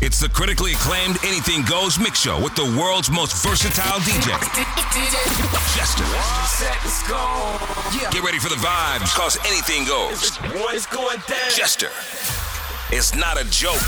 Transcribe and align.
It's 0.00 0.20
the 0.20 0.28
critically 0.28 0.74
acclaimed 0.74 1.18
Anything 1.24 1.64
Goes 1.64 1.98
Mix 1.98 2.20
Show 2.20 2.40
with 2.40 2.54
the 2.54 2.62
world's 2.78 3.10
most 3.10 3.34
versatile 3.44 3.98
DJ, 4.06 4.30
Jester. 5.74 6.04
Get 8.12 8.22
ready 8.22 8.38
for 8.38 8.48
the 8.48 8.54
vibes, 8.54 9.12
cause 9.16 9.36
anything 9.44 9.84
goes. 9.86 10.38
It's 10.72 10.86
going 10.86 11.18
down. 11.26 11.50
Jester. 11.50 11.88
It's 12.92 13.16
not 13.16 13.42
a 13.42 13.50
joke. 13.50 13.82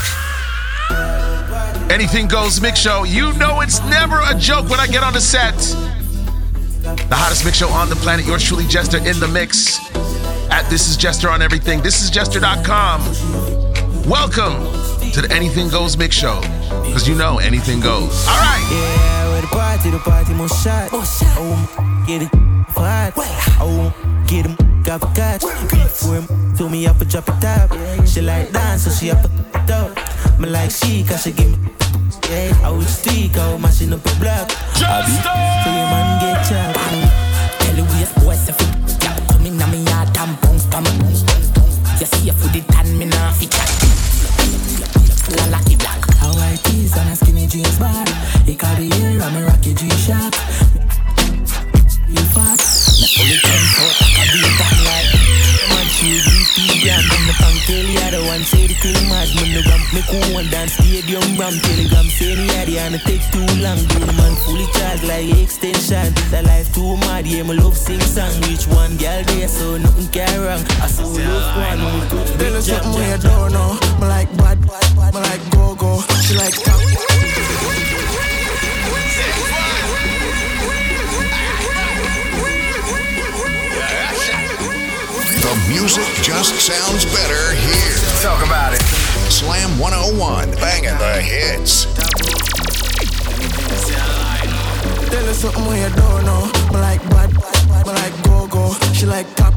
Anything 1.89 2.27
Goes 2.27 2.59
Mix 2.59 2.77
Show. 2.77 3.05
You 3.05 3.31
know 3.37 3.61
it's 3.61 3.79
never 3.85 4.19
a 4.25 4.35
joke 4.37 4.69
when 4.69 4.81
I 4.81 4.87
get 4.87 5.03
on 5.03 5.13
the 5.13 5.21
set. 5.21 5.55
The 6.81 7.15
hottest 7.15 7.45
mix 7.45 7.57
show 7.57 7.69
on 7.69 7.87
the 7.87 7.95
planet. 7.95 8.25
Yours 8.25 8.43
truly, 8.43 8.67
Jester, 8.67 8.97
in 8.97 9.17
the 9.21 9.29
mix. 9.29 9.79
At 10.51 10.69
This 10.69 10.89
Is 10.89 10.97
Jester 10.97 11.29
on 11.29 11.41
everything. 11.41 11.81
This 11.81 12.01
is 12.01 12.09
Jester.com. 12.09 13.01
Welcome 14.09 14.80
to 15.13 15.21
the 15.21 15.31
Anything 15.33 15.67
Goes 15.67 15.97
Mix 15.97 16.15
Show. 16.15 16.39
Because 16.85 17.07
you 17.07 17.15
know 17.15 17.37
anything 17.39 17.79
goes. 17.79 18.27
All 18.27 18.37
right. 18.37 18.65
Yeah, 18.71 19.31
where 19.31 19.41
the 19.41 19.47
party, 19.47 19.89
the 19.89 19.99
party 19.99 20.33
more 20.33 20.47
shot. 20.47 20.89
Oh, 20.93 22.03
get 22.07 22.21
it 22.21 22.29
fight. 22.71 23.13
Oh, 23.59 23.93
get 24.27 24.45
him, 24.45 24.55
got 24.83 25.03
a 25.03 25.07
catch. 25.13 25.41
Beat 25.69 25.89
for 25.89 26.15
him, 26.15 26.55
told 26.55 26.71
me 26.71 26.87
up 26.87 27.01
a 27.01 27.05
drop 27.05 27.27
it 27.27 27.41
top. 27.41 27.71
She 28.07 28.21
like 28.21 28.51
dance, 28.51 28.83
so 28.83 28.91
she 28.91 29.11
up 29.11 29.23
a 29.23 29.29
dope. 29.67 29.97
Me 30.39 30.49
like 30.49 30.71
she, 30.71 31.03
cause 31.03 31.23
she 31.23 31.31
give 31.31 31.51
me. 31.51 31.69
Yeah, 32.29 32.57
I 32.63 32.71
would 32.71 32.87
speak, 32.87 33.35
I 33.37 33.51
would 33.51 33.61
mashing 33.61 33.91
up 33.91 34.05
a 34.05 34.15
block. 34.19 34.47
I 34.79 35.03
be, 35.03 35.11
so 35.63 35.69
your 35.75 35.87
man 35.91 36.07
get 36.23 36.39
chopped. 36.47 36.79
Tell 37.59 37.75
the 37.75 37.83
waste 37.91 38.15
boy, 38.15 38.35
say 38.35 38.53
fi 38.53 38.65
yeah, 39.03 39.17
come 39.27 39.45
in 39.45 39.61
a 39.61 39.67
me 39.67 39.83
yard 39.83 40.17
and 40.17 40.39
bounce 40.41 40.65
pa 40.67 40.79
me. 40.79 40.91
You 41.99 42.05
see 42.07 42.29
if 42.29 42.41
with 42.41 42.53
the 42.53 42.61
tan, 42.71 42.97
me 42.97 43.05
nah 43.05 43.31
fi 43.33 43.45
chat 43.47 44.10
la 45.29 45.45
la 45.47 45.59
it 45.65 45.75
black. 45.75 46.01
A 46.23 46.27
white 46.37 46.63
tees 46.63 46.97
and 46.97 47.09
a 47.09 47.15
skinny 47.15 47.47
jeans 47.47 47.77
bar. 47.77 48.05
He 48.45 48.55
carry 48.55 48.89
hair 48.89 49.21
and 49.21 49.35
me 49.35 49.41
rocky 49.43 49.73
G 49.73 49.89
shirt. 49.89 50.35
You 52.09 52.23
fat? 52.33 52.59
Me 52.99 53.07
pull 53.15 53.29
it 53.29 53.45
up, 53.45 54.85
like 54.85 55.20
one 58.31 58.43
say 58.47 58.65
the 58.67 58.75
clean 58.79 59.05
mad, 59.09 59.27
man, 59.35 59.49
the 59.53 59.61
ramp, 59.67 59.85
me 59.93 60.01
cool 60.07 60.33
one 60.33 60.49
dance, 60.49 60.73
stadium 60.73 61.21
ram, 61.37 61.53
telegram, 61.59 62.07
say 62.07 62.35
the 62.35 62.45
yaddy, 62.47 62.77
and 62.79 62.95
it 62.95 63.03
take 63.03 63.23
too 63.31 63.45
long, 63.61 63.77
do 63.91 63.99
the 63.99 64.13
man 64.13 64.35
fully 64.43 64.65
charged 64.77 65.03
like 65.03 65.29
extension, 65.37 66.13
the 66.31 66.41
life 66.47 66.73
too 66.73 66.97
mad, 67.05 67.27
yeah, 67.27 67.43
me 67.43 67.53
love 67.55 67.77
sing 67.77 67.99
song, 67.99 68.31
one 68.73 68.97
girl 68.97 69.23
there, 69.35 69.47
so 69.47 69.77
nothing 69.77 70.07
can 70.09 70.29
I 70.81 70.87
saw 70.87 71.05
love 71.05 71.49
one, 71.59 71.81
we 71.83 71.99
Tell 72.39 72.53
her 72.53 72.61
something 72.61 73.03
jab, 73.03 73.21
don't 73.21 73.51
know. 73.53 73.77
Me 73.99 74.07
like 74.07 74.31
bad, 74.37 74.59
me 74.61 75.19
like 75.19 75.43
go 75.51 75.75
go. 75.75 76.01
She 76.23 76.35
like 76.35 77.90
music 85.71 86.03
just 86.21 86.53
sounds 86.59 87.05
better 87.05 87.55
here. 87.55 87.97
Talk 88.21 88.43
about 88.45 88.73
it. 88.73 88.81
Slam 89.31 89.79
101, 89.79 90.51
banging 90.59 90.97
the 90.99 91.21
hits. 91.23 91.85
Tell 95.09 95.25
her 95.25 95.33
something 95.33 95.65
when 95.65 95.79
you 95.79 95.95
don't 95.95 96.25
know. 96.25 96.43
Me 96.71 96.79
like 96.79 97.01
bad, 97.09 97.31
me 97.87 97.93
like 97.93 98.15
go 98.23 98.47
go. 98.47 98.73
She 98.93 99.05
like 99.05 99.27
top, 99.35 99.53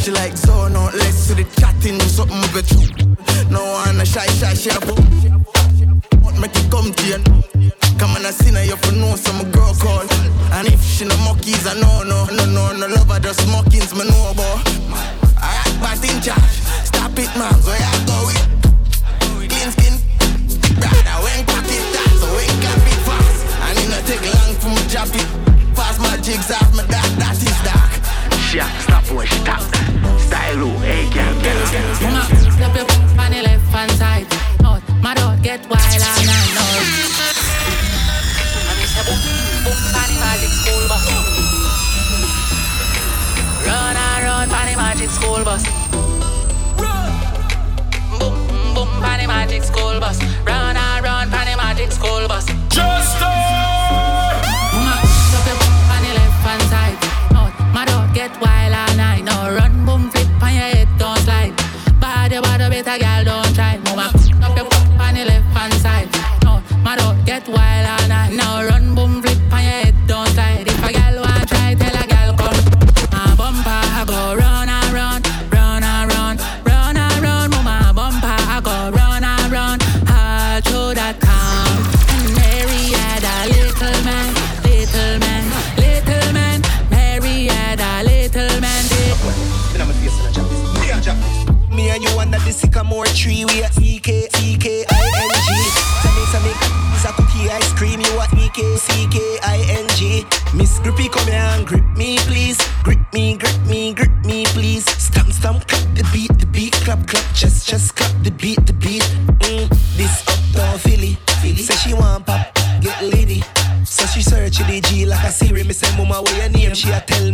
she 0.00 0.10
like 0.10 0.36
zone 0.36 0.74
out. 0.74 0.94
Let's 0.94 1.28
to 1.28 1.34
the 1.34 1.44
chatting, 1.60 2.00
something 2.00 2.42
with 2.52 2.68
you. 2.74 2.82
No 3.50 3.62
one 3.62 4.00
a 4.00 4.04
shy 4.04 4.26
shy 4.38 4.54
she 4.54 4.70
a 4.70 4.80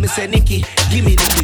said, 0.09 0.31
Nikki, 0.31 0.65
give 0.91 1.05
me 1.05 1.15
the 1.15 1.38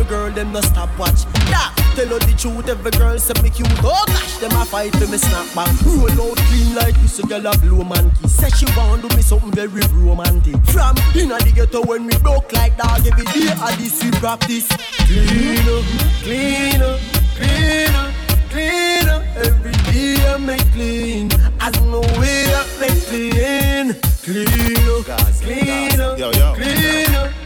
me 0.00 0.08
walk 0.08 0.08
with 0.08 0.08
the 0.08 0.14
girl, 0.14 0.30
them 0.30 0.52
no 0.52 0.60
stop 0.60 0.98
watch. 0.98 1.24
Yeah, 1.48 1.72
tell 1.94 2.08
her 2.08 2.18
the 2.18 2.34
truth. 2.36 2.68
Every 2.68 2.90
girl 2.92 3.18
say 3.18 3.34
me 3.42 3.50
cute. 3.50 3.68
Oh 3.82 4.04
gosh, 4.06 4.38
them 4.38 4.52
a 4.52 4.64
fight 4.64 4.92
for 4.92 5.06
me 5.06 5.18
snap 5.18 5.46
back. 5.54 5.70
Roll 5.84 6.30
out 6.30 6.36
clean 6.48 6.74
like 6.74 6.94
this, 7.00 7.18
a 7.18 7.22
girl 7.26 7.46
a 7.46 7.56
blow 7.58 7.84
monkey. 7.84 8.28
Say 8.28 8.50
she 8.50 8.66
want 8.76 9.02
do 9.02 9.16
me 9.16 9.22
something 9.22 9.52
very 9.52 9.80
romantic. 9.92 10.56
From 10.66 10.96
inna 11.14 11.38
the 11.38 11.52
ghetto 11.54 11.82
when 11.84 12.06
we 12.06 12.16
broke 12.18 12.52
like 12.52 12.76
dog 12.76 13.06
every 13.06 13.24
day, 13.26 13.52
I 13.52 13.74
this 13.76 14.02
we 14.02 14.10
practice. 14.12 14.68
Clean 15.06 15.68
up, 15.68 15.84
clean 16.22 16.82
up, 16.82 17.00
clean 17.36 17.94
up, 17.94 18.12
clean 18.50 19.08
up. 19.08 19.22
Every 19.36 19.72
day 19.92 20.16
I 20.26 20.36
make 20.38 20.72
clean. 20.72 21.30
As 21.60 21.78
no 21.82 22.00
way 22.18 22.46
I 22.54 22.64
make 22.80 23.02
clean. 23.06 23.94
Clean 24.22 24.88
up, 24.88 25.32
clean 25.40 26.00
up, 26.00 26.16
clean 26.56 27.14
up. 27.14 27.39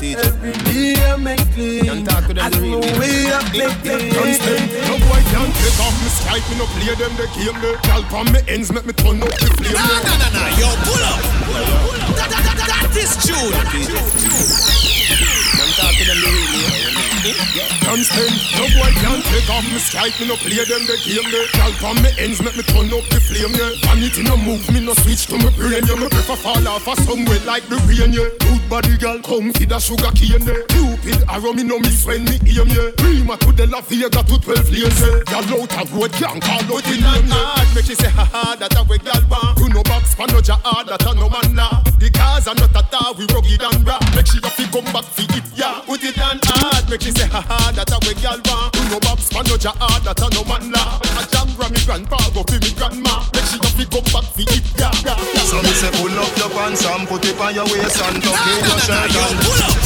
Up, 0.00 0.06
every 0.16 0.52
day 0.72 0.96
I 0.96 1.16
make 1.16 1.44
clean. 1.52 1.84
As 1.84 2.56
no 2.56 2.80
way 2.96 3.28
I 3.28 3.44
make 3.52 3.76
clean. 3.84 4.08
No 4.88 4.96
boy 4.96 5.20
can't 5.28 5.52
take 5.52 5.76
off 5.76 5.92
me 6.00 6.08
Skype, 6.08 6.40
me 6.48 6.56
no 6.56 6.64
play 6.72 6.94
them 6.96 7.12
the 7.20 7.28
game 7.36 7.60
the 7.60 7.76
Gal 7.82 8.02
from 8.04 8.32
me 8.32 8.40
ends 8.48 8.72
make 8.72 8.86
me 8.86 8.94
turn 8.94 9.22
up 9.22 9.28
the 9.28 9.46
flame 9.60 9.74
Nah, 9.74 10.00
nah, 10.00 10.16
nah, 10.16 10.30
nah, 10.32 10.56
yo, 10.56 10.72
pull 10.88 11.04
up. 11.04 11.20
That, 12.16 12.32
that, 12.32 12.42
that, 12.48 12.56
that 12.64 12.96
is 12.96 13.12
June. 13.20 13.52
I'm 15.60 15.68
talking 15.76 16.08
them 16.08 16.16
the. 16.16 16.30
Can't 16.80 16.89
stand, 17.20 18.34
no 18.56 18.64
boy 18.72 18.90
can't 19.04 19.24
take 19.28 19.50
off 19.50 19.64
me 19.68 19.78
Skype, 19.78 20.16
me 20.20 20.28
no 20.28 20.36
play 20.40 20.64
them 20.64 20.84
the 20.88 20.96
game 21.04 21.28
the 21.28 21.40
Gal 21.52 21.72
from 21.76 22.00
me 22.02 22.10
ends 22.16 22.40
make 22.40 22.56
me 22.56 22.62
turn 22.64 22.88
up 22.88 23.04
the 23.12 23.20
flame 23.20 23.52
yeah 23.52 23.76
Vanity 23.84 24.22
no 24.22 24.36
move, 24.36 24.64
me 24.72 24.80
no 24.80 24.94
switch 25.04 25.26
to 25.26 25.36
me 25.36 25.50
brain 25.56 25.84
yeah 25.84 26.00
Me 26.00 26.08
prefer 26.08 26.36
fall 26.36 26.68
off 26.68 26.88
a 26.88 26.96
somewhere 27.02 27.40
like 27.44 27.66
the 27.68 27.76
rain 27.84 28.12
yeah 28.12 28.28
Good 28.40 28.62
body 28.70 28.96
girl, 28.96 29.20
come 29.20 29.52
feed 29.52 29.72
a 29.72 29.80
sugar 29.80 30.10
cane 30.16 30.40
yeah 30.48 30.64
Cupid 30.72 31.20
arrow 31.28 31.52
me 31.52 31.62
no 31.62 31.78
miss 31.78 32.06
when 32.06 32.24
me 32.24 32.40
aim 32.48 32.68
yeah 32.72 32.90
Prima 32.96 33.36
to 33.36 33.52
the 33.52 33.66
La 33.66 33.80
Vega 33.84 34.08
to 34.08 34.36
12 34.40 34.70
lanes 34.72 35.00
yeah 35.00 35.20
Gal 35.28 35.44
out 35.60 35.76
of 35.76 35.92
road 35.92 36.12
can't 36.16 36.40
call 36.40 36.64
out 36.64 36.84
the 36.84 36.96
name 36.96 37.28
yeah 37.28 37.50
hard, 37.60 37.74
make 37.74 37.84
she 37.84 37.94
say 37.94 38.10
ha 38.10 38.24
ha 38.24 38.56
that 38.58 38.76
a 38.76 38.82
way 38.84 38.98
gal 38.98 39.22
want. 39.28 39.58
You 39.58 39.68
no 39.68 39.82
box 39.82 40.14
pan 40.14 40.28
no 40.30 40.40
hard 40.40 40.88
that 40.88 41.04
a 41.04 41.14
no 41.14 41.28
man 41.28 41.56
law. 41.56 41.82
The 41.98 42.10
cars 42.10 42.46
are 42.48 42.54
not 42.54 42.74
at 42.74 42.94
all 42.94 43.14
we 43.14 43.26
rugged 43.32 43.62
and 43.62 43.86
raw. 43.86 44.00
Make 44.14 44.26
she 44.26 44.38
have 44.42 44.56
to 44.56 44.64
come 44.70 44.88
back 44.92 45.04
for 45.04 45.26
it 45.26 45.46
yeah. 45.54 45.82
Put 45.86 46.04
it 46.04 46.18
on 46.18 46.40
hard, 46.44 46.88
make 46.88 47.02
she 47.02 47.09
say 47.12 47.28
ha 47.28 47.40
ha 47.40 47.72
that 47.74 47.90
a 47.90 47.98
way 48.06 48.14
gal 48.20 48.38
want. 48.46 48.74
You 48.76 48.84
no 48.92 48.98
box 49.00 49.28
pan 49.30 49.44
no 49.48 49.56
hard 49.56 49.76
ah, 49.80 49.98
that 50.04 50.20
a 50.20 50.26
no 50.30 50.42
man 50.44 50.64
law. 50.70 51.00
A 51.00 51.22
jam 51.30 51.48
from 51.56 51.72
me 51.72 51.80
grandpa 51.86 52.18
go 52.34 52.42
for 52.44 52.58
me 52.60 52.70
grandma. 52.76 53.24
Make 53.34 53.48
she 53.48 53.58
have 53.58 53.74
to 53.74 53.84
come 53.88 54.06
back 54.12 54.26
for 54.30 54.44
it 54.44 54.64
yeah. 54.76 54.92
yeah, 55.02 55.16
yeah. 55.16 55.48
So 55.48 55.58
me 55.64 55.72
say 55.74 55.90
pull 55.96 56.12
up 56.12 56.32
your 56.36 56.50
pants 56.50 56.84
and 56.84 57.08
put 57.08 57.24
it 57.24 57.38
on 57.40 57.54
your 57.54 57.66
waist 57.72 57.98
and 58.04 58.18
tuck 58.22 58.36
in 58.36 58.60
your 58.64 58.80
shirt 58.84 59.08
Yo, 59.10 59.20
and 59.24 59.38
pull 59.40 59.60
up. 59.64 59.76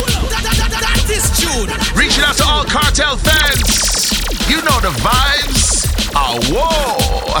Pull 0.00 0.12
up. 0.16 0.26
That, 0.32 0.42
that, 0.42 0.56
that, 0.56 0.82
that 0.82 1.08
is 1.12 1.26
June. 1.36 1.70
Reaching 1.94 2.24
out 2.24 2.36
to 2.40 2.44
all 2.44 2.64
cartel 2.64 3.16
fans. 3.16 4.10
You 4.48 4.58
know 4.62 4.78
the 4.80 4.94
vibes. 5.02 5.75
Ah, 6.14 6.36
whoa. 6.48 7.36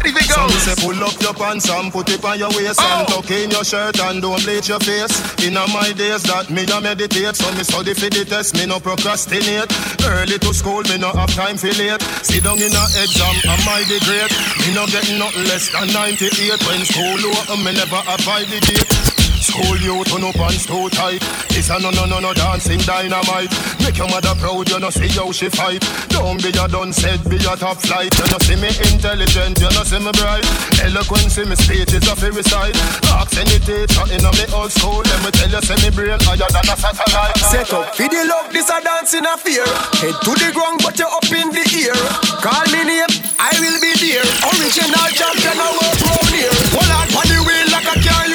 Anything 0.00 0.28
So 0.28 0.46
me 0.46 0.52
say 0.60 0.74
goes. 0.74 0.84
pull 0.84 1.04
up 1.04 1.16
your 1.20 1.34
pants 1.34 1.68
and 1.70 1.92
put 1.92 2.08
it 2.10 2.24
on 2.24 2.38
your 2.38 2.50
waist 2.50 2.80
and 2.80 3.06
Oh. 3.08 3.20
tuck 3.22 3.30
in 3.30 3.50
your 3.50 3.64
shirt 3.64 3.98
and 4.00 4.20
don't 4.20 4.42
bleach 4.44 4.68
your 4.68 4.80
face. 4.80 5.12
In 5.44 5.54
my 5.54 5.92
days 5.96 6.22
that 6.24 6.50
me 6.50 6.64
a 6.68 6.80
meditate, 6.80 7.36
so 7.36 7.48
me 7.56 7.64
study 7.64 7.94
for 7.94 8.10
the 8.10 8.24
test, 8.24 8.54
me 8.56 8.66
no 8.66 8.80
procrastinate. 8.80 9.70
Early 10.04 10.38
to 10.38 10.52
school, 10.54 10.82
me 10.84 10.98
no 10.98 11.10
have 11.12 11.32
time 11.34 11.56
for 11.56 11.72
late. 11.80 12.02
Sit 12.22 12.44
down 12.44 12.58
in 12.60 12.72
a 12.74 12.84
exam, 13.00 13.36
am 13.48 13.64
I 13.68 13.84
the 13.88 13.98
great? 14.04 14.32
Me 14.66 14.74
no 14.74 14.84
getting 14.86 15.18
nothing 15.18 15.44
less 15.48 15.70
than 15.72 15.88
98. 15.92 16.60
When 16.68 16.84
school 16.84 17.20
over, 17.30 17.56
me 17.64 17.72
never 17.72 18.00
abide 18.08 18.48
the 18.52 18.60
date. 18.60 19.13
School 19.54 19.78
you 19.86 20.02
turn 20.02 20.26
up 20.26 20.34
pants 20.34 20.66
too 20.66 20.90
tight. 20.90 21.22
This 21.54 21.70
a 21.70 21.78
no 21.78 21.94
no 21.94 22.10
no 22.10 22.18
no 22.18 22.34
dancing 22.34 22.82
dynamite. 22.82 23.54
Make 23.86 23.94
your 24.02 24.10
mother 24.10 24.34
proud, 24.34 24.66
you 24.66 24.82
know 24.82 24.90
see 24.90 25.06
how 25.14 25.30
she 25.30 25.46
fight. 25.46 25.78
Don't 26.10 26.42
be 26.42 26.50
a 26.50 26.66
done 26.66 26.90
said, 26.90 27.22
be 27.30 27.38
a 27.38 27.54
top 27.54 27.78
flight. 27.78 28.10
You 28.18 28.26
know 28.34 28.42
see 28.42 28.58
me 28.58 28.74
intelligent, 28.90 29.62
you 29.62 29.70
know 29.70 29.86
see 29.86 30.02
me 30.02 30.10
bright. 30.18 30.42
Eloquence 30.82 31.38
in 31.38 31.46
me 31.46 31.54
speech 31.54 31.94
is 31.94 32.02
a 32.02 32.18
very 32.18 32.42
side. 32.42 32.74
Ask 33.14 33.38
any 33.38 33.62
teacher 33.62 34.02
in 34.10 34.26
a 34.26 34.30
me 34.34 34.42
old 34.50 34.74
school, 34.74 35.06
let 35.06 35.22
me 35.22 35.30
tell 35.30 35.46
you, 35.46 35.62
say 35.62 35.78
me 35.86 35.90
brain 35.94 36.18
higher 36.26 36.50
than 36.50 36.66
a 36.66 36.74
satellite. 36.74 37.38
Set 37.38 37.70
up 37.70 37.94
for 37.94 38.10
the 38.10 38.26
love, 38.26 38.50
this 38.50 38.66
a 38.74 38.82
dance 38.82 39.14
in 39.14 39.22
a 39.22 39.38
fear. 39.38 39.62
Head 40.02 40.18
to 40.18 40.34
the 40.34 40.50
ground, 40.50 40.82
but 40.82 40.98
you 40.98 41.06
up 41.06 41.30
in 41.30 41.54
the 41.54 41.62
ear. 41.78 41.94
Call 42.42 42.66
me 42.74 42.82
name, 42.90 43.12
I 43.38 43.54
will 43.62 43.78
be 43.78 43.94
there. 44.02 44.26
Original 44.50 45.06
champion, 45.14 45.62
I 45.62 45.70
work 45.78 45.98
round 46.10 46.34
here. 46.34 46.54
Hold 46.74 46.90
on, 46.90 47.06
on 47.22 47.26
the 47.30 47.38
wheel 47.46 47.73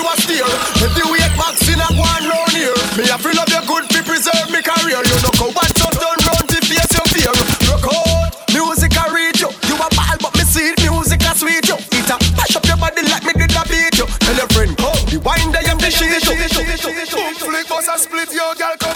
a 0.10 0.14
a 0.14 0.22
steer. 0.22 0.50
Heavyweight 0.82 1.34
boxing, 1.38 1.78
I 1.78 1.90
one 1.94 2.26
round 2.26 2.52
here. 2.54 2.74
Me 2.98 3.06
a 3.10 3.18
feel 3.18 3.38
of 3.38 3.50
your 3.50 3.66
good 3.70 3.86
to 3.90 4.00
preserve 4.04 4.50
me 4.50 4.62
career. 4.62 5.02
You 5.06 5.18
know 5.22 5.34
how 5.38 5.50
bad 5.54 5.70
just 5.76 5.98
done 6.02 6.20
round 6.26 6.46
to 6.50 6.58
face 6.66 6.94
your 6.94 7.08
fear. 7.14 7.34
Rock 7.70 7.86
out, 7.94 8.34
music 8.54 8.98
I 8.98 9.06
read 9.14 9.38
you. 9.40 9.50
You 9.70 9.76
a 9.78 9.88
ball, 9.94 10.18
but 10.22 10.34
me 10.34 10.44
see 10.46 10.74
it, 10.74 10.80
music 10.82 11.22
I 11.26 11.34
sweet 11.38 11.68
you. 11.70 11.78
It 11.94 12.10
a 12.10 12.18
mash 12.38 12.56
up 12.56 12.66
your 12.66 12.78
body 12.78 13.04
like 13.10 13.26
me 13.26 13.34
did 13.38 13.54
a 13.54 13.64
beat 13.70 13.98
you. 13.98 14.08
Tell 14.26 14.38
your 14.38 14.50
friend, 14.50 14.74
come, 14.78 15.02
the 15.10 15.20
wine 15.22 15.52
they 15.54 15.66
am 15.70 15.78
the 15.78 15.92
shit 15.92 16.26
you. 16.26 16.34
Boom 16.34 17.34
flick, 17.36 17.68
bust 17.70 17.90
a 17.94 17.98
split, 17.98 18.34
yo, 18.34 18.54
girl, 18.58 18.76
come 18.80 18.89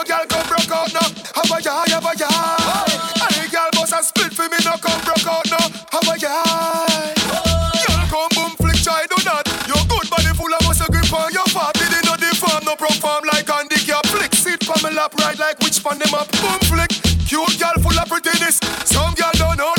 a 0.00 0.04
girl, 0.04 0.24
come 0.28 0.46
broke 0.48 0.72
out 0.72 0.92
now. 0.92 1.08
Have 1.34 1.50
a 1.50 1.60
jar, 1.60 1.84
have 1.88 2.06
a 2.06 2.16
jar. 2.16 2.88
Hey, 3.28 3.48
girl, 3.48 3.68
bust 3.72 3.92
a 3.92 4.02
split 4.02 4.32
for 4.32 4.48
me, 4.48 4.56
now 4.64 4.76
come 4.76 5.00
broke 5.04 5.26
out 5.26 5.46
now. 5.50 5.66
Have 5.92 6.08
a 6.08 6.16
jar. 6.16 6.86
Girl, 7.84 8.02
come 8.08 8.30
boom 8.34 8.52
flick, 8.56 8.80
try 8.82 9.04
do 9.08 9.18
that. 9.24 9.44
Your 9.68 9.82
good 9.88 10.08
body 10.08 10.32
full 10.32 10.52
of 10.52 10.62
muscle 10.64 10.88
grip 10.88 11.12
on 11.12 11.32
your 11.32 11.44
fat. 11.52 11.74
Did 11.74 11.92
it 11.92 12.04
not 12.04 12.20
deform, 12.20 12.64
no 12.64 12.76
perform 12.76 13.24
like 13.32 13.48
Andy 13.50 13.76
handicap. 13.76 14.06
Flick, 14.06 14.34
sit 14.34 14.64
from 14.64 14.80
my 14.82 14.90
lap, 14.90 15.12
right 15.20 15.38
like 15.38 15.58
which 15.60 15.82
pan 15.84 15.98
them 15.98 16.14
up. 16.14 16.30
Boom 16.40 16.60
flick, 16.70 16.90
cute 17.28 17.58
girl 17.60 17.76
full 17.84 17.98
of 17.98 18.08
prettiness. 18.08 18.60
Some 18.84 19.14
girl 19.14 19.32
don't 19.34 19.58
know 19.58 19.74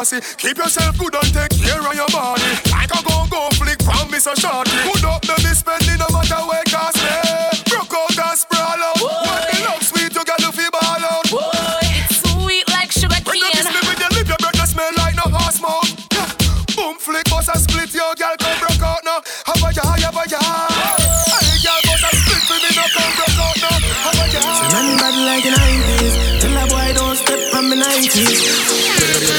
girl 0.00 0.20
when 0.20 0.20
I 0.20 0.20
see. 0.20 0.20
Keep 0.36 0.58
yourself 0.58 0.98
good 0.98 1.14
and 1.14 1.32
take 1.34 1.52
care 1.60 1.80
of 1.80 1.94
your 1.94 2.08
body. 2.08 2.42
Like 2.70 2.90
a 2.90 3.00
go 3.04 3.26
go 3.28 3.48
flick 3.56 3.82
from 3.82 4.10
me 4.10 4.18
so 4.18 4.34
shorty. 4.34 4.70
Good 4.70 5.04
up, 5.04 5.24
no 5.28 5.34
be 5.36 5.52
spending 5.54 5.98
no 5.98 6.06
matter 6.12 6.40
where 6.48 6.62
it 6.62 6.70
cost 6.70 6.96
me. 6.96 7.10
Broke 7.68 7.92
out 7.94 8.18
and 8.18 8.38
sprawl 8.38 8.80
out. 8.80 8.96
When 9.00 9.42
the 9.50 9.56
love 9.68 9.82
sweet, 9.82 10.14
you 10.14 10.24
got 10.24 10.38
to 10.40 10.52
feel 10.52 10.70
ball 10.70 11.04
out. 11.04 11.26
It's 11.82 12.20
sweet 12.22 12.68
like 12.70 12.92
sugar 12.92 13.20
When 13.24 13.36
you 13.36 13.50
kiss 13.52 13.66
cane. 13.66 13.74
me 13.74 13.80
with 13.88 14.00
your 14.00 14.10
lip, 14.16 14.28
your 14.28 14.40
breath 14.40 14.56
no 14.56 14.64
smell 14.64 14.92
like 14.96 15.16
no 15.16 15.26
horse 15.28 15.60
mouth. 15.60 15.88
Yeah. 16.12 16.28
Boom 16.76 16.96
flick, 16.98 17.28
bust 17.28 17.50
a 17.52 17.58
split, 17.58 17.92
your 17.94 18.14
girl 18.16 18.36
come 18.40 18.56
broke 18.60 18.82
out 18.82 19.02
now. 19.04 19.20
Have 19.46 19.62
a 19.64 19.68
ya, 19.74 19.84
have 19.84 20.16
a 20.16 20.24
ya. 20.28 20.40
Hey, 20.40 21.58
girl, 21.60 21.80
bust 21.86 22.04
a 22.08 22.10
split 22.16 22.42
for 22.48 22.58
me, 22.62 22.70
no 22.72 22.84
come 22.94 23.12
broke 23.16 23.36
out 23.44 23.56
now. 23.64 23.76
Have 24.06 24.20
a 24.22 24.26
ya. 24.32 24.42
Man 24.72 24.88
bad 24.96 25.16
like 25.28 25.44
the 25.44 25.52
90s. 25.52 26.14
Tell 26.40 26.56
a 26.56 26.64
boy 26.72 26.88
don't 26.96 27.16
step 27.16 27.54
on 27.54 27.64
me 27.68 27.76
90s. 27.76 29.29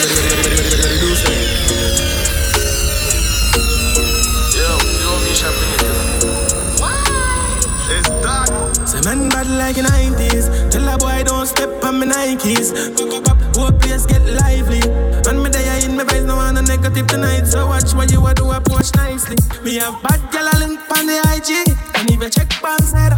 Bad 20.04 20.22
gal 20.32 20.48
a 20.48 20.56
link 20.60 20.80
on 20.98 21.06
the 21.06 21.18
IG, 21.36 21.52
and 21.96 22.10
if 22.12 22.22
you 22.22 22.30
check 22.30 22.50
pan 22.64 22.82
side, 22.82 23.14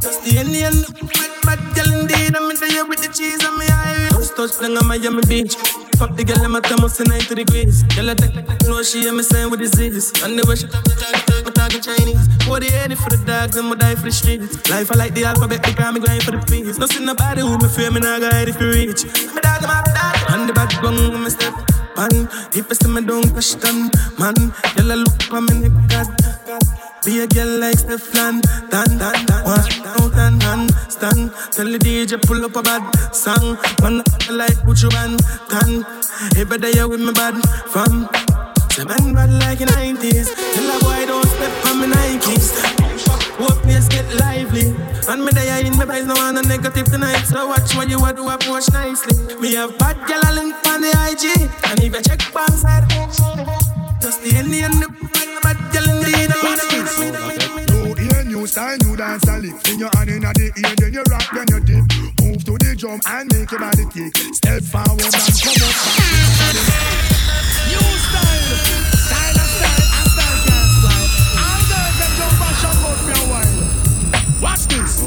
just 0.00 0.24
the 0.24 0.40
Indian 0.40 0.74
bad 1.12 1.32
bad 1.44 1.60
gal 1.74 1.90
indeed. 2.00 2.34
I'm 2.36 2.50
in 2.50 2.56
there 2.56 2.86
with 2.86 3.02
the 3.02 3.12
cheese 3.12 3.44
on 3.44 3.58
me 3.58 3.66
eye. 3.68 4.08
Just 4.10 4.36
touch 4.36 4.58
down 4.60 4.76
on 4.78 4.86
Miami 4.86 5.22
Beach. 5.28 5.56
Fuck 6.00 6.16
the 6.16 6.24
girl, 6.24 6.40
I'm 6.40 6.56
at 6.56 6.70
almost 6.72 6.98
90 6.98 7.34
degrees. 7.34 7.82
Girl, 7.94 8.08
I 8.08 8.14
take 8.14 8.32
no 8.64 8.82
she 8.82 9.00
hear 9.02 9.12
me 9.12 9.22
saying 9.22 9.50
with 9.50 9.60
disease. 9.60 10.10
And 10.24 10.38
the 10.38 10.46
way 10.48 10.56
she 10.56 10.66
talk, 10.66 10.82
talk, 10.84 11.52
talking 11.52 11.82
Chinese. 11.82 12.26
What 12.48 12.62
they 12.62 12.70
headed 12.70 12.96
for 12.96 13.10
the 13.10 13.20
dogs 13.26 13.60
we 13.60 13.76
die 13.76 13.94
for 13.96 14.06
the 14.06 14.12
streets. 14.12 14.56
Life 14.70 14.90
I 14.92 14.96
like 14.96 15.14
the 15.14 15.24
alphabet, 15.24 15.62
they 15.62 15.74
got 15.74 15.92
me 15.92 16.00
going 16.00 16.20
for 16.20 16.30
the 16.30 16.40
peace. 16.48 16.78
No 16.78 16.86
see 16.86 17.04
nobody 17.04 17.42
who 17.42 17.58
me 17.58 17.68
fear 17.68 17.90
me, 17.90 18.00
not 18.00 18.22
guide 18.22 18.48
if 18.48 18.58
you 18.58 18.70
reach. 18.70 19.04
My 19.34 19.40
dog, 19.42 19.62
my 19.62 19.82
dog. 19.84 20.16
And 20.32 20.48
the 20.48 20.54
bad 20.54 20.72
gun, 20.80 21.22
me 21.22 21.28
step 21.30 21.69
on. 22.00 22.28
If 22.56 22.72
I 22.72 22.88
me 22.88 23.00
don't 23.02 23.30
question, 23.32 23.90
man. 24.18 24.34
Girl, 24.76 24.92
I 24.92 24.96
look 25.04 25.22
for 25.22 25.40
me, 25.40 25.68
God. 25.88 26.08
Be 27.04 27.20
a 27.20 27.26
girl 27.26 27.60
like 27.60 27.78
Stefan, 27.78 28.40
dan 28.70 28.98
dan 28.98 29.24
dan. 29.26 29.44
One 29.44 29.72
out 29.84 30.14
and 30.16 30.42
hand 30.42 30.70
stand. 30.88 31.32
Tell 31.50 31.64
the 31.64 31.78
DJ 31.78 32.20
pull 32.26 32.44
up 32.44 32.56
a 32.56 32.62
bad 32.62 32.82
song. 33.14 33.56
Man, 33.82 34.02
I 34.28 34.32
like 34.32 34.60
put 34.64 34.82
you 34.82 34.90
on 34.96 35.16
tan. 35.48 35.84
Every 36.36 36.58
day 36.58 36.72
you 36.74 36.88
with 36.88 37.00
me 37.00 37.12
bad 37.12 37.36
fam. 37.72 38.08
Say 38.70 38.84
man 38.84 39.14
bad 39.14 39.32
like 39.40 39.60
in 39.60 39.68
90s. 39.68 40.28
Tell 40.54 40.76
a 40.76 40.78
boy 40.84 41.06
don't 41.06 41.26
step 41.26 41.66
on 41.66 41.80
me 41.80 41.86
Nikes. 41.86 42.79
Work 43.40 43.62
place 43.62 43.88
get 43.88 44.04
lively. 44.20 44.76
And 45.08 45.24
me 45.24 45.32
there 45.32 45.64
in 45.64 45.74
my 45.76 45.88
eyes, 45.88 46.04
no 46.04 46.12
one 46.14 46.36
a 46.36 46.42
negative 46.42 46.84
tonight. 46.92 47.24
So 47.24 47.48
watch 47.48 47.74
what 47.74 47.88
you 47.88 47.96
a 48.04 48.12
do, 48.12 48.28
approach 48.28 48.70
nicely. 48.70 49.16
Me 49.40 49.54
have 49.54 49.78
bad 49.78 49.96
gal 50.06 50.20
a 50.20 50.30
link 50.34 50.54
on 50.68 50.82
the 50.82 50.92
IG. 51.08 51.24
And 51.64 51.80
if 51.80 51.94
you 51.94 52.02
check 52.02 52.20
one 52.34 52.52
side, 52.52 52.84
just 54.02 54.22
the 54.22 54.36
Indian, 54.36 54.72
the 54.80 54.88
bad 55.42 55.56
gal 55.72 55.88
in 55.88 56.00
the 56.04 56.10
New 57.72 57.96
ear, 57.96 58.24
new 58.24 58.46
style, 58.46 58.76
new 58.84 58.94
dance 58.94 59.26
and 59.26 59.42
lift. 59.42 59.68
In 59.70 59.78
your 59.78 59.90
hand 59.96 60.10
in 60.10 60.20
the 60.20 60.52
ear, 60.60 60.74
then 60.76 60.92
you 60.92 61.02
rock, 61.08 61.24
then 61.32 61.46
you 61.48 61.60
dip. 61.60 61.84
Move 62.20 62.44
to 62.44 62.52
the 62.60 62.76
drum 62.76 63.00
and 63.08 63.32
make 63.32 63.50
your 63.50 63.60
body 63.60 63.86
kick. 63.88 64.14
Step 64.36 64.62
forward 64.62 65.00
and 65.00 65.12
come 65.40 65.64
up. 65.64 65.74
New 67.72 67.88
style, 68.04 68.60
style 69.00 69.39
Watch 74.40 74.66
this. 74.68 75.02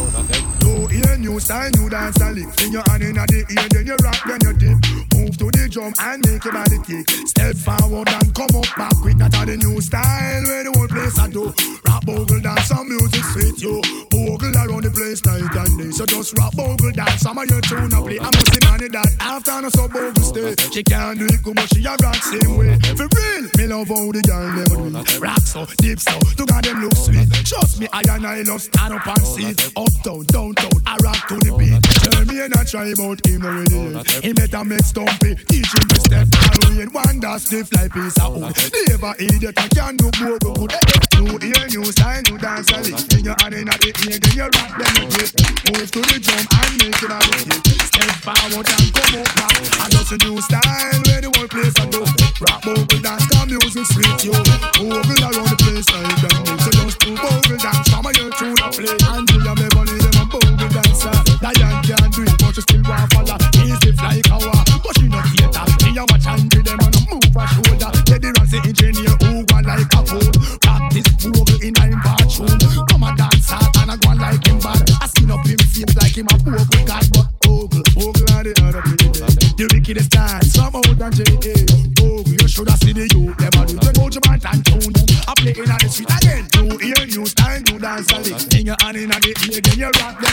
New 0.64 0.90
ear, 0.92 1.18
new 1.18 1.40
style, 1.40 1.72
new 1.72 1.90
dance 1.90 2.22
and 2.22 2.36
lift. 2.36 2.62
In 2.62 2.72
your 2.72 2.84
hand 2.88 3.04
in 3.04 3.16
the 3.16 3.46
ear, 3.50 3.68
then 3.70 3.88
you 3.88 3.96
rock, 4.04 4.22
then 4.28 4.40
you 4.44 4.54
dip. 4.54 5.13
Move 5.24 5.38
to 5.38 5.48
the 5.56 5.70
drum 5.72 5.94
and 6.04 6.20
make 6.28 6.44
your 6.44 6.52
body 6.52 6.76
kick. 6.84 7.08
Step 7.32 7.56
forward 7.56 8.12
and 8.12 8.28
come 8.36 8.52
up 8.60 8.68
back 8.76 8.92
quick. 9.00 9.16
That 9.16 9.32
the 9.32 9.56
new 9.56 9.80
style 9.80 10.44
where 10.44 10.64
the 10.68 10.72
whole 10.76 10.92
place 10.92 11.16
I 11.16 11.32
do. 11.32 11.48
Rap 11.88 12.04
bogle 12.04 12.44
dance 12.44 12.72
and 12.76 12.90
music 12.92 13.24
sweet 13.32 13.56
you. 13.64 13.80
Bogle 14.12 14.52
around 14.52 14.84
the 14.84 14.92
place 14.92 15.24
night 15.24 15.48
and 15.48 15.80
day. 15.80 15.92
So 15.96 16.04
just 16.04 16.36
rap 16.36 16.52
bogle 16.60 16.92
dance. 16.92 17.24
Some 17.24 17.40
of 17.40 17.48
your 17.48 17.64
tune 17.64 17.96
a 17.96 18.04
play. 18.04 18.20
I'm 18.20 18.36
see 18.52 18.60
money 18.68 18.92
that 18.92 19.16
after 19.24 19.62
no 19.64 19.70
so 19.72 19.88
bogle 19.88 20.28
stay. 20.28 20.60
She 20.76 20.84
can't 20.84 21.16
do 21.16 21.24
it 21.32 21.40
good, 21.40 21.56
but 21.56 21.72
she 21.72 21.80
a 21.88 21.96
rock 22.04 22.20
same 22.20 22.60
way. 22.60 22.76
For 23.00 23.08
real, 23.08 23.44
me 23.56 23.64
love 23.72 23.88
how 23.88 24.12
the 24.12 24.20
girl 24.28 24.52
never 24.60 24.76
do. 24.76 25.24
Rock 25.24 25.44
so 25.48 25.64
deep 25.80 26.04
so, 26.04 26.20
to 26.20 26.44
God 26.44 26.68
them 26.68 26.84
look 26.84 27.00
sweet. 27.00 27.32
Trust 27.48 27.80
me, 27.80 27.88
I 27.96 28.04
and 28.12 28.28
I 28.28 28.44
love 28.44 28.60
stand 28.60 28.92
up 28.92 29.08
and 29.08 29.24
see. 29.24 29.56
Uptown, 29.80 30.28
downtown, 30.28 30.84
I 30.84 31.00
rock 31.00 31.32
to 31.32 31.40
the 31.40 31.56
beat. 31.56 31.80
Tell 32.12 32.26
me 32.28 32.44
and 32.44 32.54
I 32.60 32.64
try 32.68 32.92
about 32.92 33.24
him 33.24 33.40
already. 33.48 34.04
He 34.20 34.34
better 34.34 34.64
make 34.68 34.84
stumpy, 34.84 35.13
teach 35.20 35.70
him 35.74 35.86
to 35.90 36.00
step. 36.00 36.28
Halloween, 36.34 36.90
one 36.94 37.20
that 37.20 37.42
stiff 37.42 37.72
like 37.74 37.94
piece 37.94 38.18
of 38.22 38.36
wood. 38.36 38.56
Never 38.90 39.14
idiot, 39.20 39.56
I 39.58 39.68
can 39.70 39.98
do 39.98 40.10
more 40.22 40.40
good. 40.40 40.72
New 41.20 41.38
ear, 41.42 41.64
new 41.70 41.86
style, 41.92 42.22
new 42.30 42.38
dance 42.38 42.70
a 42.72 42.78
lick. 42.82 43.00
In 43.14 43.26
your 43.26 43.36
hand 43.40 43.54
in 43.54 43.68
the 43.68 43.78
ear, 43.84 44.20
then 44.20 44.36
you 44.36 44.48
rock, 44.50 44.70
then 44.80 44.94
you 44.98 45.06
grip. 45.12 45.32
Move 45.70 45.90
to 45.92 46.02
the 46.02 46.18
drum 46.20 46.44
and 46.44 46.74
make 46.82 47.04
it 47.04 47.12
all 47.12 47.22
kick. 47.44 47.82
Step 47.94 48.12
forward 48.24 48.68
and 48.68 48.90
come 48.94 49.16
up 49.22 49.30
back. 49.38 49.56
I 49.80 49.86
just 49.90 50.12
a 50.12 50.18
new 50.24 50.38
style 50.42 51.00
where 51.08 51.22
the 51.22 51.30
whole 51.34 51.48
place 51.48 51.76
I 51.78 51.86
do. 51.88 52.02
Rock 52.42 52.60
bogle 52.64 53.00
dance, 53.00 53.26
come 53.32 53.50
music 53.50 53.86
sweet 53.94 54.20
you. 54.26 54.36
Bogle 54.76 55.24
around 55.24 55.48
the 55.48 55.58
place 55.62 55.88
like 55.94 56.18
that. 56.26 56.36
So 56.64 56.70
just 56.74 57.00
do 57.00 57.16
bogle 57.16 57.58
dance, 57.58 57.88
some 57.90 58.06
of 58.06 58.14
your 58.18 58.32
tune 58.36 58.58
a 58.60 58.68
play. 58.72 58.98
And 59.14 59.28
do 59.28 59.38
your 59.40 59.56
Beverly, 59.56 59.98
them 60.02 60.18
a 60.18 60.24
bogle 60.26 60.70
dancer. 60.74 61.16
Diane 61.40 61.80
can't 61.86 62.12
do 62.14 62.24
it, 62.24 62.36
but 62.40 62.56
she 62.56 62.62
still 62.62 62.84
want 62.84 63.08
follow. 63.14 63.38
Easy 63.64 63.92
like 64.02 64.28
our, 64.32 64.63
she 64.98 65.08
not 65.08 65.26
theater. 65.34 65.64
Me 65.84 65.98
a 65.98 66.04
watch 66.06 66.28
and 66.28 66.52
them 66.52 66.80
and 66.80 66.98
move 67.10 67.36
a 67.36 67.44
shoulder. 67.48 67.90
Lady 68.10 68.30
Ramsey 68.38 68.60
engineer 68.64 69.16
who 69.24 69.44
go 69.46 69.58
like 69.64 69.94
a 69.94 70.00
fool. 70.06 70.30
Practice 70.62 71.10
bogle 71.24 71.60
in 71.62 71.74
a 71.78 71.86
bathroom. 72.04 72.58
Come 72.90 73.04
a 73.04 73.10
dance 73.16 73.52
out 73.52 73.78
and 73.82 73.92
a 73.92 73.96
go 73.98 74.12
like 74.14 74.46
him 74.46 74.60
bad. 74.60 74.90
I 75.02 75.08
skin 75.08 75.32
up 75.32 75.46
him 75.46 75.58
face 75.58 75.96
like 75.96 76.18
him 76.18 76.28
a 76.30 76.38
bogle 76.38 76.84
god, 76.86 77.06
but 77.14 77.28
bogle, 77.42 77.84
bogle 77.96 78.30
are 78.34 78.44
the 78.44 78.54
other 78.66 78.82
pretty. 78.82 79.10
The 79.58 79.66
wickedest 79.74 80.12
dance, 80.12 80.54
some 80.54 80.76
out 80.76 80.86
and 80.86 81.14
J.A. 81.14 81.56
Bogle, 81.94 82.34
you 82.34 82.48
shoulda 82.48 82.76
seen 82.82 82.98
the 82.98 83.06
youth. 83.14 83.38
Them 83.38 83.54
a 83.54 83.62
do 83.66 83.78
the 83.78 83.92
mojo 83.98 84.20
man 84.26 84.42
and 84.42 84.62
tune. 84.66 84.94
I 85.28 85.34
play 85.38 85.54
in 85.54 85.70
the 85.70 85.88
street 85.90 86.10
again. 86.10 86.44
New 86.58 86.78
ear, 86.82 87.06
new 87.08 87.26
style, 87.26 87.62
new 87.62 87.80
dance 87.80 88.12
a 88.12 88.18
lick. 88.20 88.54
In 88.54 88.66
your 88.68 88.78
hand 88.82 88.98
in 88.98 89.10
the 89.10 89.34
ear, 89.50 89.62
then 89.62 89.78
you 89.78 89.92
rock, 90.02 90.20
then 90.20 90.33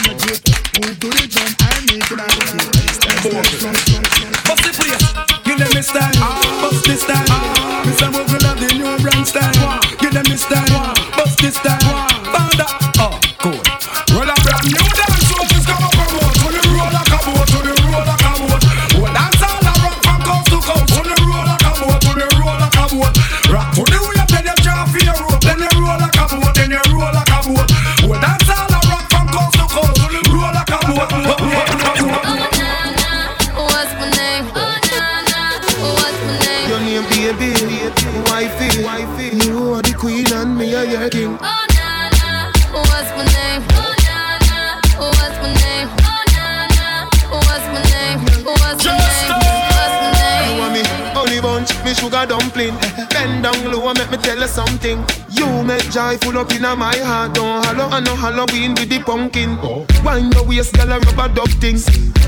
joy 56.61 56.67
full 56.67 56.67
up 56.67 56.73
in 56.73 56.79
my 56.79 56.97
heart. 56.97 57.33
Don't 57.33 57.65
hollow, 57.65 57.89
I 57.89 57.99
know 57.99 58.15
Halloween 58.15 58.73
with 58.75 58.89
the 58.89 58.99
pumpkin. 58.99 59.57
Wind 60.03 60.33
your 60.33 60.45
waist, 60.45 60.73
girl, 60.75 60.91
a 60.91 60.99
rubber 60.99 61.33
duck 61.33 61.49
thing. 61.59 61.77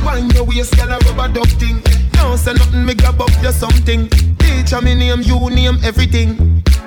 Wind 0.06 0.34
your 0.34 0.46
waist, 0.46 0.76
girl, 0.76 0.92
a 0.92 0.98
rubber 1.00 1.34
duck 1.34 1.50
thing. 1.60 1.82
Don't 2.14 2.38
say 2.38 2.54
nothing, 2.54 2.86
me 2.86 2.94
grab 2.94 3.22
up 3.22 3.32
your 3.42 3.52
something. 3.52 4.10
Teacher 4.38 4.82
me 4.82 4.96
name, 4.96 5.22
you 5.22 5.50
name 5.50 5.78
everything. 5.84 6.38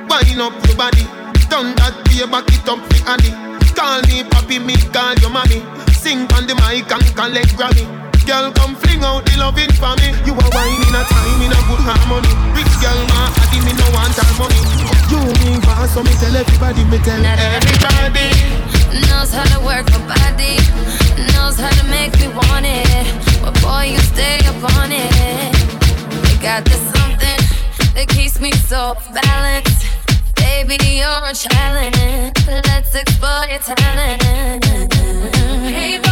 Wind 0.08 0.40
up 0.40 0.54
your 0.66 0.76
body, 0.76 1.04
turn 1.50 1.74
that 1.78 1.94
way, 2.10 2.26
back 2.30 2.48
it 2.48 2.68
up 2.68 2.80
the 2.88 2.98
addy. 3.06 3.30
Call 3.74 4.00
me 4.08 4.24
papi, 4.24 4.58
me 4.64 4.76
call 4.92 5.14
your 5.20 5.30
mommy. 5.30 5.62
Sing 5.92 6.26
on 6.34 6.46
the 6.46 6.54
mic 6.66 6.90
and 6.90 7.06
collect 7.14 7.52
Grammy. 7.56 7.84
Girl, 8.26 8.50
come 8.52 8.74
fling 8.76 9.04
out 9.04 9.24
the 9.26 9.38
loving 9.38 9.70
for 9.78 9.94
me. 10.02 10.10
You 10.26 10.34
are 10.34 10.50
wine 10.50 10.82
in 10.82 10.94
a 10.94 11.02
time 11.04 11.42
in 11.42 11.52
a 11.52 11.60
good 11.68 11.82
harmony. 11.84 12.32
Rich 12.56 12.74
girl, 12.82 12.98
ma, 13.12 13.30
addy 13.38 13.60
me 13.62 13.72
no 13.76 13.86
want 13.94 14.16
her 14.16 14.32
money. 14.38 14.95
You 15.10 15.18
mean 15.44 15.60
fast, 15.62 15.94
so 15.94 16.02
me 16.02 16.10
tell 16.18 16.34
everybody, 16.34 16.84
me 16.84 16.98
tell 16.98 17.20
Not 17.22 17.38
everybody. 17.38 18.28
Knows 19.08 19.32
how 19.32 19.44
to 19.54 19.60
work 19.64 19.86
my 19.90 20.02
body, 20.14 20.56
knows 21.34 21.56
how 21.56 21.70
to 21.70 21.84
make 21.88 22.12
me 22.18 22.28
want 22.28 22.66
it. 22.66 23.06
But 23.42 23.54
boy, 23.62 23.92
you 23.92 23.98
stay 23.98 24.38
up 24.46 24.62
on 24.78 24.90
it. 24.90 25.54
You 26.28 26.42
got 26.42 26.64
this 26.64 26.82
something 26.94 27.40
that 27.94 28.06
keeps 28.08 28.40
me 28.40 28.52
so 28.52 28.96
balanced. 29.12 29.86
Baby, 30.34 30.78
you're 30.82 31.24
a 31.24 31.34
challenge. 31.34 32.32
Let's 32.46 32.94
explore 32.94 33.46
your 33.46 33.58
talent. 33.60 34.22
Hey 35.70 36.05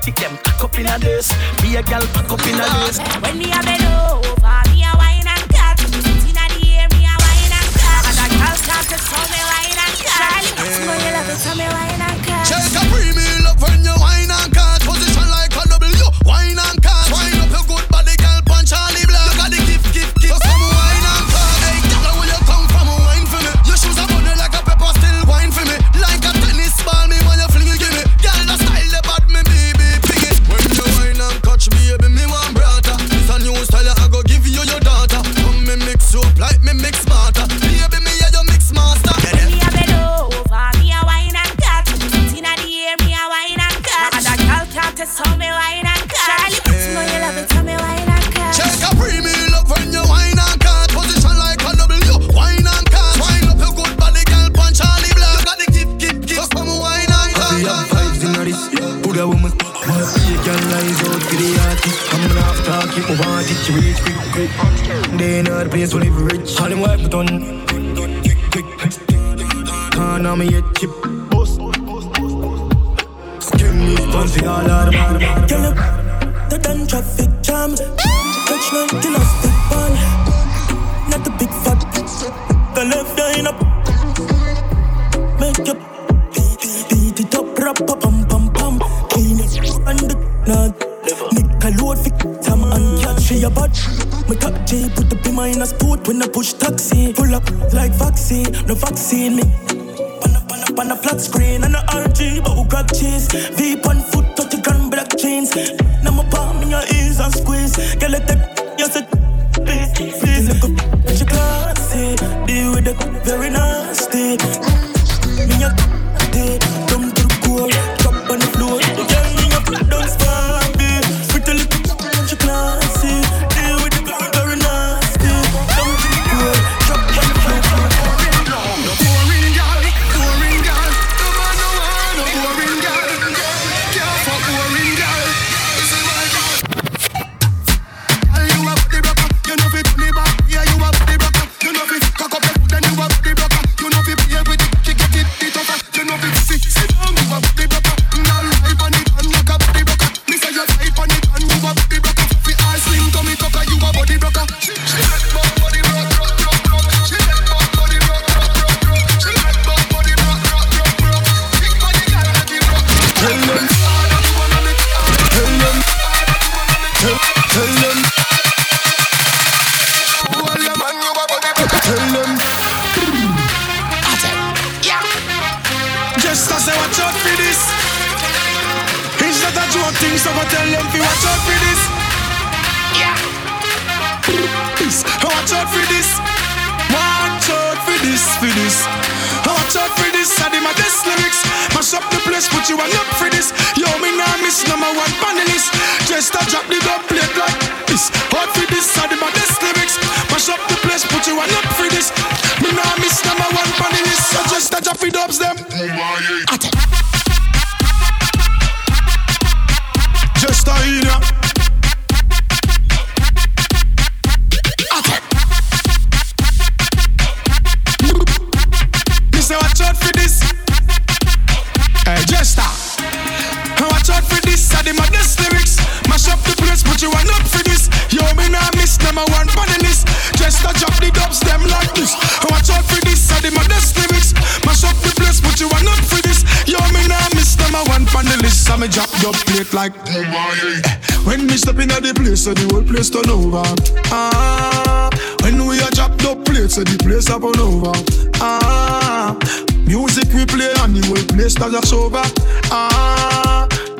party 0.00 0.12
them 0.12 0.49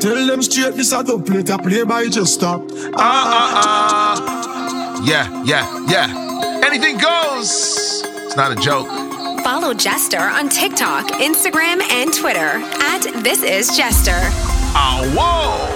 Tell 0.01 0.27
them 0.27 0.41
straight, 0.41 0.75
this 0.77 0.93
I 0.95 1.03
don't 1.03 1.27
play, 1.27 1.41
I 1.41 1.57
play 1.59 1.85
by 1.85 2.09
just 2.09 2.33
stop. 2.35 2.63
Ah, 2.95 2.97
ah, 2.97 3.63
ah. 3.67 5.03
Yeah, 5.05 5.43
yeah, 5.45 5.87
yeah. 5.89 6.63
Anything 6.65 6.97
goes. 6.97 8.03
It's 8.25 8.35
not 8.35 8.51
a 8.51 8.57
joke. 8.57 8.89
Follow 9.45 9.75
Jester 9.75 10.21
on 10.21 10.49
TikTok, 10.49 11.07
Instagram, 11.21 11.83
and 11.91 12.13
Twitter 12.15 12.63
at 12.81 13.03
This 13.23 13.43
Is 13.43 13.77
Jester. 13.77 14.21
Ah, 14.73 15.03
whoa. 15.13 15.69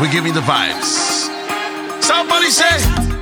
We're 0.00 0.12
giving 0.12 0.32
the 0.32 0.40
vibes. 0.40 1.28
Somebody 2.02 2.50
say. 2.50 3.15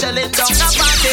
shelling 0.00 0.32
down 0.32 0.48
a 0.48 0.68
party. 0.80 1.12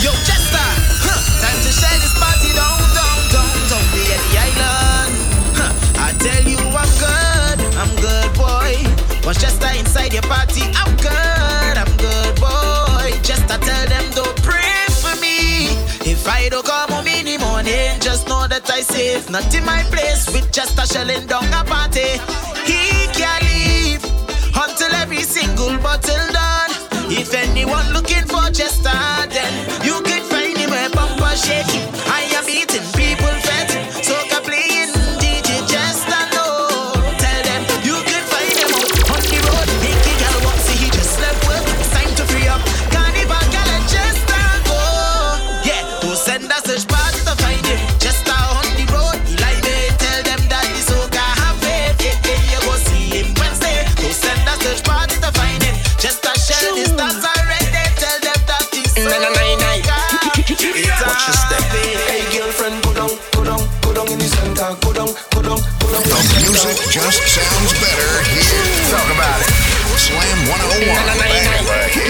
Yo, 0.00 0.08
Chester, 0.24 0.68
huh, 1.04 1.20
time 1.44 1.60
to 1.60 1.68
shell 1.68 1.92
this 2.00 2.16
party 2.16 2.56
down, 2.56 2.80
down, 2.96 3.20
down, 3.28 3.52
down 3.68 3.84
the 3.92 4.16
island. 4.32 5.12
Huh, 5.60 6.08
I 6.08 6.16
tell 6.24 6.40
you 6.48 6.56
I'm 6.72 6.88
good, 6.96 7.60
I'm 7.76 7.92
good 8.00 8.32
boy. 8.32 8.80
Was 9.28 9.36
Chester 9.36 9.76
inside 9.76 10.16
your 10.16 10.24
party? 10.24 10.64
I'm 10.72 10.88
good, 11.04 11.76
I'm 11.76 11.92
good 12.00 12.32
boy. 12.40 13.12
Chester, 13.20 13.60
tell 13.60 13.84
them 13.92 14.08
don't 14.16 14.32
pray 14.40 14.88
for 15.04 15.12
me. 15.20 15.68
If 16.08 16.24
I 16.26 16.48
don't 16.48 16.64
come 16.64 16.88
home 16.96 17.06
in 17.06 17.28
the 17.28 17.36
morning, 17.44 18.00
just 18.00 18.26
know 18.26 18.48
that 18.48 18.64
I 18.72 18.80
safe. 18.80 19.28
Not 19.28 19.52
in 19.52 19.66
my 19.68 19.84
place 19.92 20.32
with 20.32 20.48
Chester 20.50 20.88
shelling 20.88 21.26
down 21.28 21.44
a 21.52 21.60
party. 21.68 22.16
He 22.64 23.04
can't 23.12 23.44
leave 23.52 24.00
until 24.56 24.92
every 24.96 25.20
single 25.28 25.76
bottle 25.84 26.33
if 27.16 27.32
anyone 27.32 27.92
looking 27.92 28.26
for 28.26 28.50
Chester, 28.50 28.90
then 29.30 29.84
you 29.84 30.02
can 30.02 30.22
find 30.24 30.58
him 30.58 30.70
at 30.70 30.90
bumper 30.92 31.36
shaking. 31.36 31.83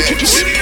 Did 0.06 0.20
you 0.20 0.26
see 0.26 0.44
me? 0.44 0.53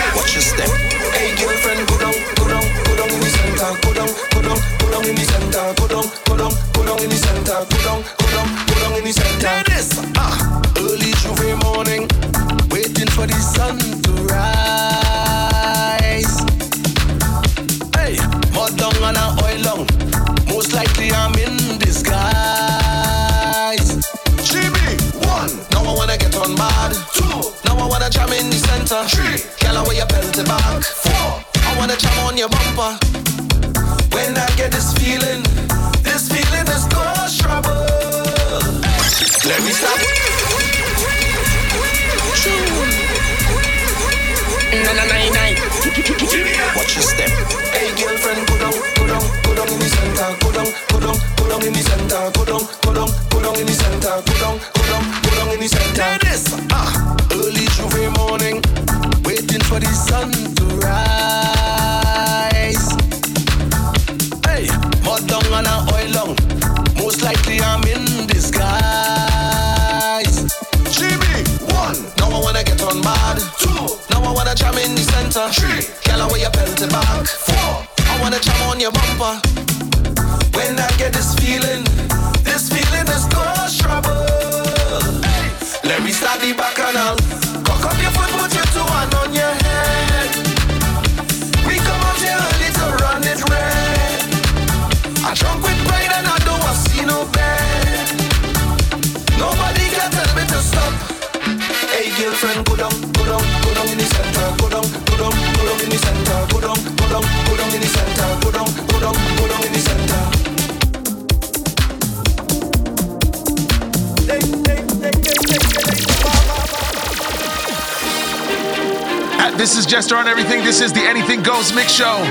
This 119.50 119.76
is 119.76 119.86
Jester 119.86 120.14
on 120.14 120.28
Everything. 120.28 120.62
This 120.62 120.80
is 120.80 120.92
the 120.92 121.00
Anything 121.00 121.42
Goes 121.42 121.74
Mix 121.74 121.92
Show, 121.92 122.22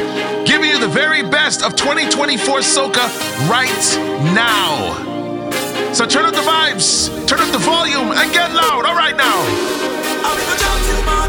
giving 0.45 0.69
you 0.69 0.79
the 0.79 0.87
very 0.87 1.21
best 1.21 1.61
of 1.61 1.75
2024 1.75 2.59
Soca 2.59 3.49
right 3.49 3.99
now. 4.33 5.51
So 5.93 6.05
turn 6.05 6.23
up 6.23 6.33
the 6.33 6.39
vibes, 6.39 7.09
turn 7.27 7.41
up 7.41 7.51
the 7.51 7.59
volume, 7.59 8.11
and 8.11 8.31
get 8.31 8.53
loud. 8.53 8.85
All 8.85 8.95
right 8.95 9.17
now. 9.17 11.20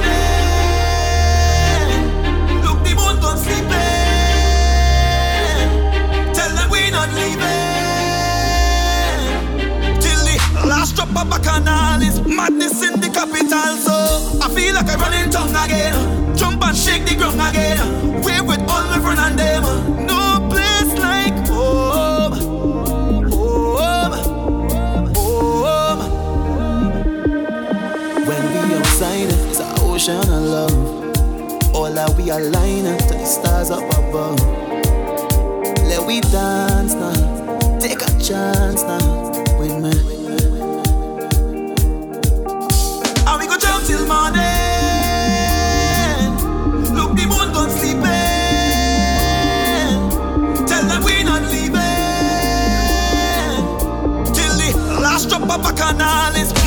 Drop 10.95 11.17
up 11.17 11.31
back 11.31 11.47
and 11.47 11.69
all 11.69 11.99
this 11.99 12.21
madness 12.27 12.83
in 12.83 13.01
the 13.01 13.09
capital. 13.09 13.77
So 13.77 14.39
I 14.43 14.49
feel 14.55 14.75
like 14.75 14.89
I'm 14.91 15.01
running 15.01 15.31
tongue 15.31 15.55
again. 15.65 16.37
Jump 16.37 16.63
and 16.65 16.77
shake 16.77 17.05
the 17.07 17.15
ground 17.17 17.41
again. 17.41 18.23
We're 18.23 18.45
with 18.45 18.61
all 18.69 18.85
my 18.87 19.01
friends 19.01 19.21
and 19.21 19.39
them. 19.39 19.63
No 20.07 20.49
place 20.51 20.93
like 20.99 21.47
home. 21.49 22.33
Home. 23.31 24.13
Home. 25.15 26.01
When 28.27 28.43
we 28.53 28.75
outside, 28.75 29.31
it's 29.31 29.61
an 29.61 29.75
ocean 29.81 30.19
of 30.19 30.29
love. 30.29 31.75
All 31.75 31.91
that 31.91 32.15
we 32.17 32.31
align 32.31 32.85
to 32.85 33.15
the 33.15 33.25
stars 33.25 33.71
up 33.71 33.85
above. 33.99 34.39
Let 35.89 36.07
we 36.07 36.21
dance 36.21 36.95
now. 36.95 37.79
Take 37.79 38.03
a 38.03 38.11
chance 38.21 38.83
now 38.83 39.31
with 39.59 39.77
me. 39.83 40.12
Papa 55.53 55.75
Canales. 55.75 56.62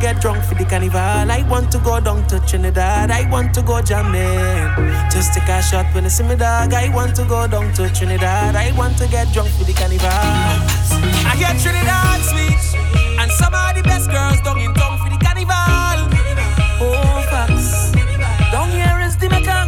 Get 0.00 0.20
drunk 0.20 0.44
for 0.44 0.54
the 0.54 0.64
carnival. 0.64 0.98
I 0.98 1.44
want 1.48 1.72
to 1.72 1.78
go 1.78 2.00
down 2.00 2.26
to 2.28 2.38
Trinidad. 2.40 3.10
I 3.10 3.28
want 3.30 3.52
to 3.54 3.62
go 3.62 3.82
jamming. 3.82 5.10
Just 5.10 5.34
take 5.34 5.48
a 5.48 5.62
shot 5.62 5.86
when 5.94 6.04
you 6.04 6.10
see 6.10 6.24
me 6.24 6.36
dog. 6.36 6.72
I 6.72 6.88
want 6.94 7.16
to 7.16 7.24
go 7.24 7.46
down 7.46 7.72
to 7.74 7.88
Trinidad. 7.92 8.54
I 8.54 8.72
want 8.76 8.96
to 8.98 9.08
get 9.08 9.32
drunk 9.32 9.50
for 9.50 9.64
the 9.64 9.72
carnival. 9.72 10.08
I 10.10 11.34
get 11.38 11.58
Trinidad 11.60 12.20
sweet, 12.30 12.62
and 13.18 13.30
some 13.32 13.54
of 13.54 13.74
the 13.74 13.82
best 13.82 14.10
girls 14.10 14.40
down 14.42 14.58
in 14.60 14.72
town 14.74 14.98
for 14.98 15.10
the 15.10 15.18
carnival. 15.24 15.98
Oh 16.80 17.22
facts, 17.30 17.92
down 18.52 18.70
here 18.70 19.00
is 19.06 19.16
the 19.16 19.28
mecca. 19.28 19.66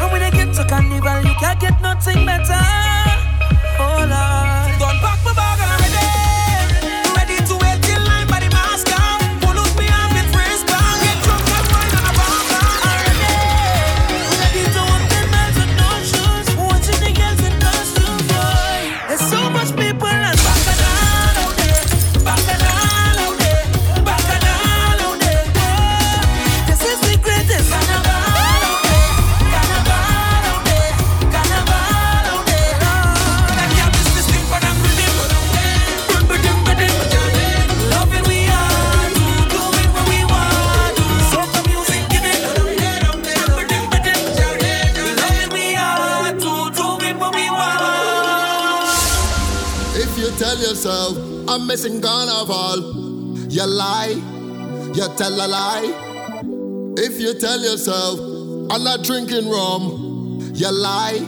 And 0.00 0.12
when 0.12 0.22
I 0.22 0.30
get 0.30 0.54
to 0.54 0.64
carnival, 0.64 1.22
you 1.22 1.34
can't 1.40 1.60
get 1.60 1.80
nothing 1.82 2.24
better. 2.24 2.77
Missing 51.68 52.00
carnival, 52.00 53.36
you 53.50 53.66
lie, 53.66 54.16
you 54.94 55.06
tell 55.18 55.34
a 55.34 55.46
lie. 55.46 56.94
If 56.96 57.20
you 57.20 57.38
tell 57.38 57.60
yourself 57.60 58.18
I'm 58.70 58.82
not 58.84 59.04
drinking 59.04 59.50
rum, 59.50 60.50
you 60.54 60.72
lie, 60.72 61.20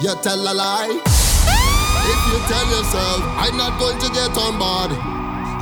you 0.00 0.14
tell 0.22 0.40
a 0.40 0.54
lie. 0.54 0.88
If 0.88 2.20
you 2.32 2.38
tell 2.48 2.66
yourself 2.70 3.20
I'm 3.36 3.58
not 3.58 3.78
going 3.78 3.98
to 4.00 4.08
get 4.08 4.38
on 4.38 4.58
board, 4.58 4.90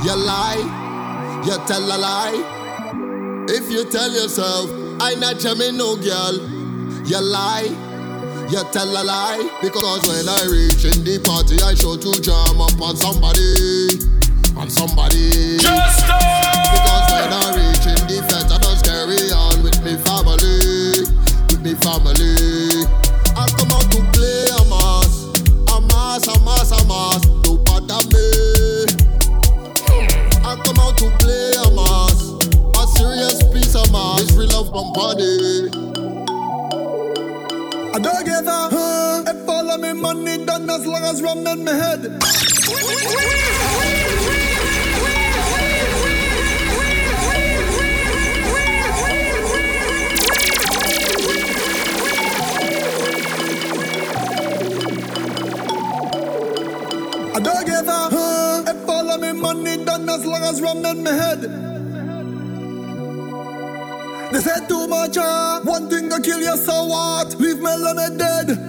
you 0.05 0.15
lie, 0.15 1.43
you 1.45 1.57
tell 1.67 1.83
a 1.83 1.97
lie. 1.99 3.45
If 3.49 3.69
you 3.69 3.91
tell 3.91 4.09
yourself 4.09 4.71
I'm 5.01 5.19
not 5.19 5.37
jamming 5.39 5.75
no 5.75 5.97
girl, 5.97 6.35
you 7.05 7.19
lie, 7.19 7.67
you 8.49 8.63
tell 8.71 8.87
a 8.87 9.03
lie. 9.03 9.59
Because 9.61 10.07
when 10.07 10.27
I 10.27 10.43
reach 10.49 10.85
in 10.85 11.03
the 11.03 11.19
party, 11.23 11.57
I 11.61 11.75
show 11.75 11.97
to 11.97 12.21
jam 12.21 12.61
up 12.61 12.79
on 12.81 12.95
somebody, 12.95 13.99
on 14.55 14.69
somebody. 14.69 15.57
Because 15.57 16.01
when 16.07 16.56
done 41.21 41.29
as 41.29 41.35
long 41.35 41.43
as 41.43 41.45
rum 41.45 41.47
in 41.47 41.63
my 41.63 41.71
head. 41.71 42.05
I 57.33 57.39
don't 57.39 57.65
give 57.65 57.87
a 57.87 58.09
huh. 58.09 58.63
If 58.67 58.89
all 58.89 59.09
of 59.09 59.21
me 59.21 59.31
money 59.33 59.83
done 59.83 60.09
as 60.09 60.25
long 60.25 60.43
as 60.43 60.61
rum 60.61 60.85
in 60.85 61.03
my 61.03 61.11
head. 61.11 61.41
They 64.31 64.39
said 64.41 64.67
too 64.67 64.87
much, 64.87 65.17
uh, 65.17 65.61
one 65.61 65.89
thing 65.89 66.09
to 66.09 66.21
kill 66.21 66.41
you, 66.41 66.57
so 66.57 66.85
what? 66.85 67.39
Leave 67.39 67.59
me 67.59 67.71
alone 67.71 68.17
dead. 68.17 68.66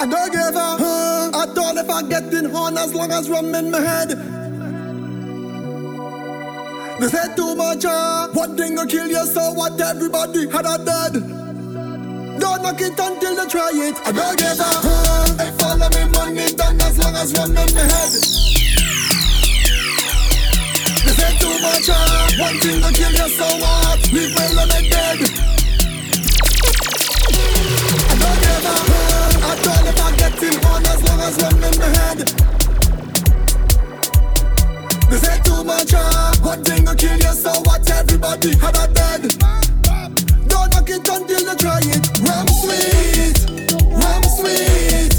I 0.00 0.06
don't 0.06 0.32
give 0.32 0.56
a 0.56 0.76
huh. 0.80 1.30
I 1.34 1.44
thought 1.52 1.76
if 1.76 1.90
I 1.90 2.02
get 2.02 2.32
in 2.32 2.46
on 2.56 2.78
as 2.78 2.94
long 2.94 3.12
as 3.12 3.28
rum 3.28 3.54
in 3.54 3.70
my 3.70 3.80
head. 3.80 4.08
They 6.98 7.08
said 7.08 7.36
too 7.36 7.54
much, 7.54 7.84
uh, 7.84 8.28
one 8.28 8.56
thing 8.56 8.76
to 8.78 8.86
kill 8.86 9.08
you, 9.08 9.26
so 9.26 9.52
what? 9.52 9.78
Everybody 9.78 10.48
had 10.48 10.64
a 10.64 10.78
dead. 10.82 11.12
Don't 12.40 12.62
knock 12.62 12.80
it 12.80 12.98
until 12.98 13.36
they 13.36 13.46
try 13.46 13.70
it. 13.74 13.96
I 14.06 14.12
don't 14.12 14.38
give 14.38 14.58
a 14.58 14.72
huh. 14.80 15.66
All 15.68 15.82
of 15.82 15.92
me 15.92 16.04
money 16.16 16.48
done 16.54 16.80
as 16.80 16.96
long 16.96 17.14
as 17.16 17.34
rum 17.36 17.50
in 17.50 17.74
my 17.74 17.84
head. 17.84 18.12
They 21.04 21.12
say 21.12 21.32
too 21.36 21.56
much, 21.60 21.90
uh, 21.92 22.40
one 22.40 22.58
thing 22.60 22.80
to 22.80 22.90
kill 22.96 23.12
you, 23.12 23.28
so 23.36 23.44
what? 23.60 24.12
Leave 24.12 24.32
me 24.32 24.44
and 24.48 24.90
dead. 24.90 25.59
As 31.30 31.42
one 31.42 31.62
head. 31.62 32.18
They 35.10 35.18
say 35.18 35.38
too 35.42 35.64
much, 35.64 35.92
uh, 35.94 36.34
one 36.42 36.64
thing 36.64 36.84
to 36.86 36.94
kill 36.94 37.16
you, 37.16 37.32
so 37.32 37.52
what? 37.62 37.88
Everybody 37.90 38.56
had 38.56 38.76
a 38.76 38.86
dead. 38.92 39.22
Don't 40.48 40.70
knock 40.70 40.90
it 40.90 41.08
until 41.08 41.40
you 41.40 41.56
try 41.56 41.80
it. 41.82 42.04
Rum 42.26 42.48
sweet, 42.62 43.36
rum 44.02 44.22
sweet. 44.38 45.09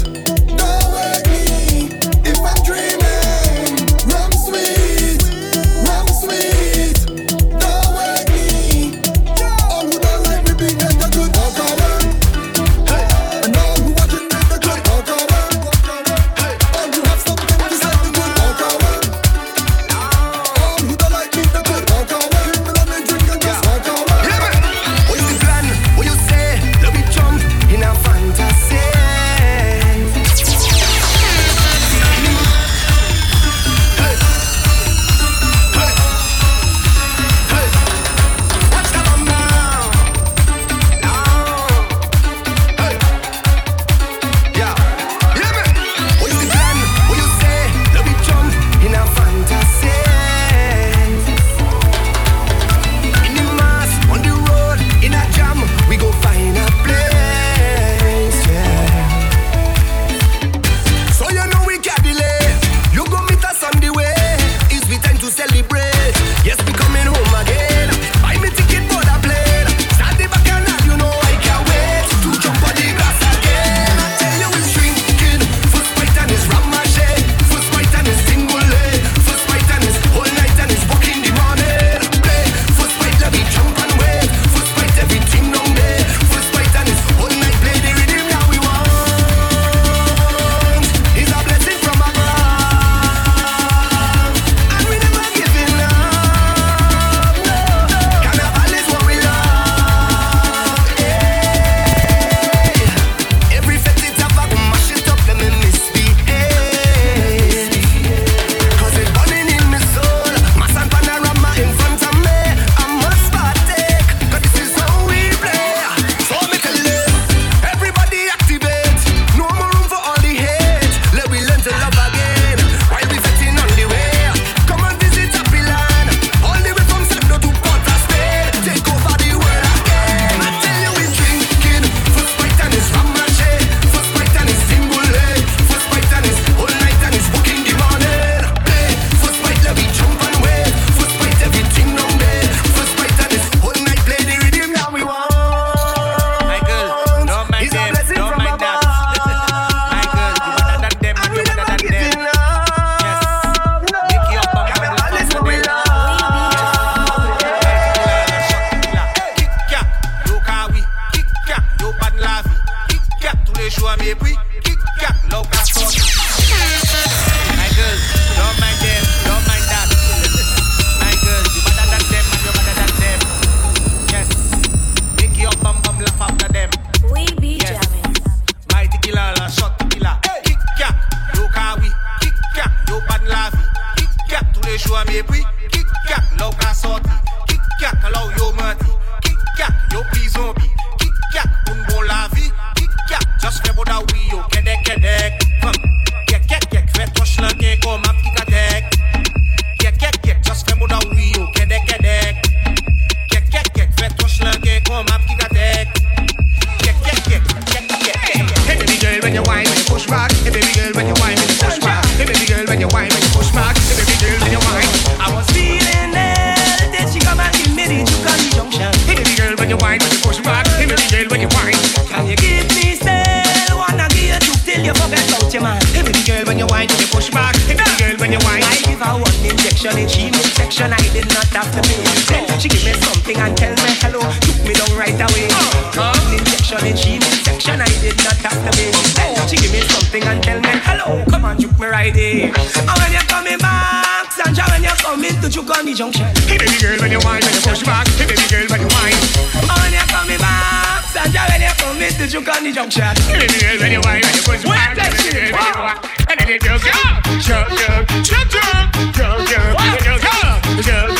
after 231.54 231.82
me. 231.88 231.96
Then 232.28 232.46
she 232.60 232.68
give 232.68 232.84
me 232.84 232.92
something 232.94 233.36
and 233.36 233.56
tell 233.56 233.72
me 233.72 233.90
hello, 234.00 234.20
took 234.40 234.58
me 234.66 234.74
down 234.74 234.92
right 234.96 235.16
away. 235.16 235.48
Uh, 235.52 236.12
uh, 236.12 236.36
injection 236.36 236.84
in 236.86 236.96
she 236.96 237.20
section, 237.44 237.80
I 237.80 237.88
did 238.00 238.16
not 238.24 238.38
after 238.44 238.72
me. 238.78 238.90
Then 239.16 239.48
she 239.48 239.56
give 239.56 239.72
me 239.72 239.80
something 239.88 240.22
and 240.24 240.42
tell 240.42 240.60
me 240.60 240.72
hello, 240.86 241.24
come 241.28 241.44
on, 241.44 241.56
took 241.58 241.72
me 241.78 241.86
right 241.86 242.12
there. 242.12 242.52
And 242.52 242.96
when 242.98 243.10
you're 243.12 243.28
coming 243.28 243.58
back, 243.58 244.32
Sandra, 244.32 244.64
when 244.72 244.82
you're 244.82 244.96
coming 245.00 245.36
to 245.40 245.48
Juke 245.48 245.70
on 245.76 245.84
the 245.84 245.94
junction. 245.94 246.26
Hey 246.48 246.58
baby 246.58 246.78
girl, 246.80 246.98
when 247.00 247.12
you 247.12 247.20
whine, 247.20 247.42
when 247.44 247.52
you 247.54 247.60
push 247.60 247.82
back. 247.84 248.08
Hey 248.16 248.26
baby 248.26 248.46
girl, 248.48 248.66
when 248.72 248.80
you 248.80 248.90
whine. 248.90 249.18
And 249.60 249.68
when 249.68 249.92
you're 249.92 250.08
coming 250.08 250.40
back, 250.40 251.04
Sandra, 251.12 251.44
when 251.52 251.60
you're 251.60 251.76
coming 251.76 252.12
to 252.16 252.24
Juke 252.26 252.48
on 252.48 252.64
the 252.64 252.72
junction. 252.72 253.12
Hey 253.28 253.44
baby 253.44 253.58
girl, 253.60 253.76
when 253.80 253.92
you 253.92 254.00
whine, 254.00 254.22
when 254.24 254.34
you 254.34 254.42
push 254.42 254.64
back. 254.64 254.96
Hey 254.96 255.12
baby 255.12 255.52
girl, 255.52 255.60
when 255.60 255.68
you 255.68 255.84
wine. 255.84 256.00
And 256.32 256.36
then 256.40 256.48
it 256.48 256.62
goes, 256.64 256.80
go, 256.80 256.96
go, 257.44 257.58
go, 257.68 257.92
go, 258.24 258.40
go, 258.48 258.64
go, 259.12 259.28
go, 259.44 259.60
go, 260.00 260.16
go, 260.16 260.32
go, 260.80 261.06
go. 261.06 261.11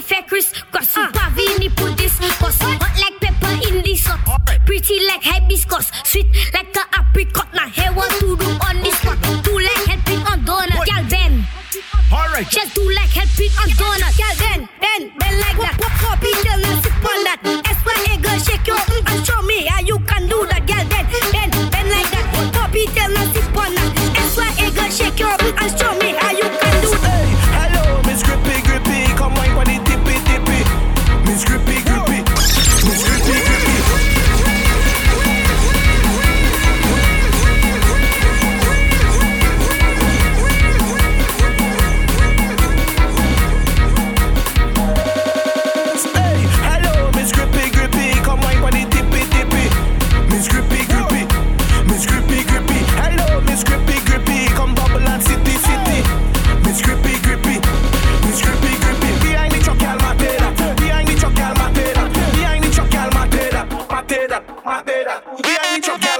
me 0.00 0.06
fair 0.06 0.22
Chris. 0.22 0.52
Got 0.72 0.84
some 0.84 1.08
uh. 1.08 1.12
pavini 1.12 1.68
puddis. 1.70 2.14
Got 2.40 2.52
some 2.54 2.76
hot 2.80 2.96
like 3.02 3.20
pepper 3.20 3.52
in 3.68 3.82
this 3.84 4.06
hot. 4.06 4.40
Pretty 4.66 5.04
like 5.06 5.22
hibiscus. 5.22 5.90
Sweet 6.04 6.26
like 6.54 6.74
a 6.76 6.84
apricot. 7.00 7.48
Now 7.54 7.68
here 7.68 7.92
what 7.92 8.10
to 8.20 8.36
do 8.36 8.48
on 8.68 8.76
this 8.82 8.98
one. 9.04 9.18
Do 9.42 9.52
like 9.58 9.84
helping 9.90 10.22
on 10.30 10.38
donut. 10.44 10.86
Y'all 10.88 11.04
then. 11.08 11.44
Alright. 12.12 12.48
Just 12.48 12.74
do 12.74 12.84
like 12.92 13.12
helping 13.12 13.52
on 13.60 13.68
donut. 13.80 14.12
Y'all 14.18 14.36
then. 14.40 14.68
Then. 14.80 15.12
Then 15.20 15.34
like 15.44 15.58
that. 15.64 15.76
Pop, 15.80 15.92
pop, 16.00 16.18
pop 16.18 16.24
in 16.24 16.38
the 16.46 16.54
lens. 16.64 16.82
Sip 16.84 17.04
on 17.04 17.20
that. 17.26 17.38
S-Y-A 17.44 18.14
girl 18.24 18.38
shake 18.38 18.66
your 18.66 18.80
mm 18.80 19.10
and 19.10 19.20
show 19.26 19.42
me 19.42 19.66
how 19.66 19.80
you 19.80 19.98
can 20.10 20.28
do 20.28 20.38
that. 20.50 20.64
Y'all 20.68 20.86
then. 20.88 21.04
Then. 21.34 21.48
Then 21.70 21.86
like 21.92 22.10
that. 22.14 22.26
Pop, 22.32 22.46
pop 22.54 22.74
in 22.74 22.88
the 22.96 23.04
lens. 23.14 23.32
Sip 23.34 23.56
on 23.56 23.74
that. 23.74 23.90
S-Y-A 24.32 24.66
girl 24.72 24.90
shake 24.90 25.18
your 25.18 25.36
mm 25.36 25.60
and 25.60 25.70
show 25.78 25.92
me. 25.98 25.99
We 65.30 65.56
are 65.56 65.76
in. 65.76 66.19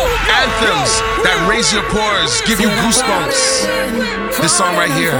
anthems 0.61 1.01
that 1.23 1.47
raise 1.49 1.73
your 1.73 1.83
pores, 1.89 2.41
give 2.45 2.59
you 2.59 2.67
goosebumps. 2.81 4.41
This 4.41 4.55
song 4.55 4.75
right 4.75 4.91
here, 4.91 5.13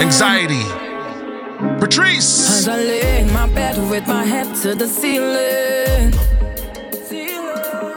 Anxiety. 0.00 0.64
Patrice! 1.78 2.58
As 2.58 2.68
I 2.68 2.76
lay 2.76 3.20
in 3.22 3.32
my 3.32 3.46
bed 3.48 3.76
with 3.90 4.06
my 4.06 4.24
head 4.24 4.54
to 4.62 4.74
the 4.74 4.86
ceiling. 4.86 6.12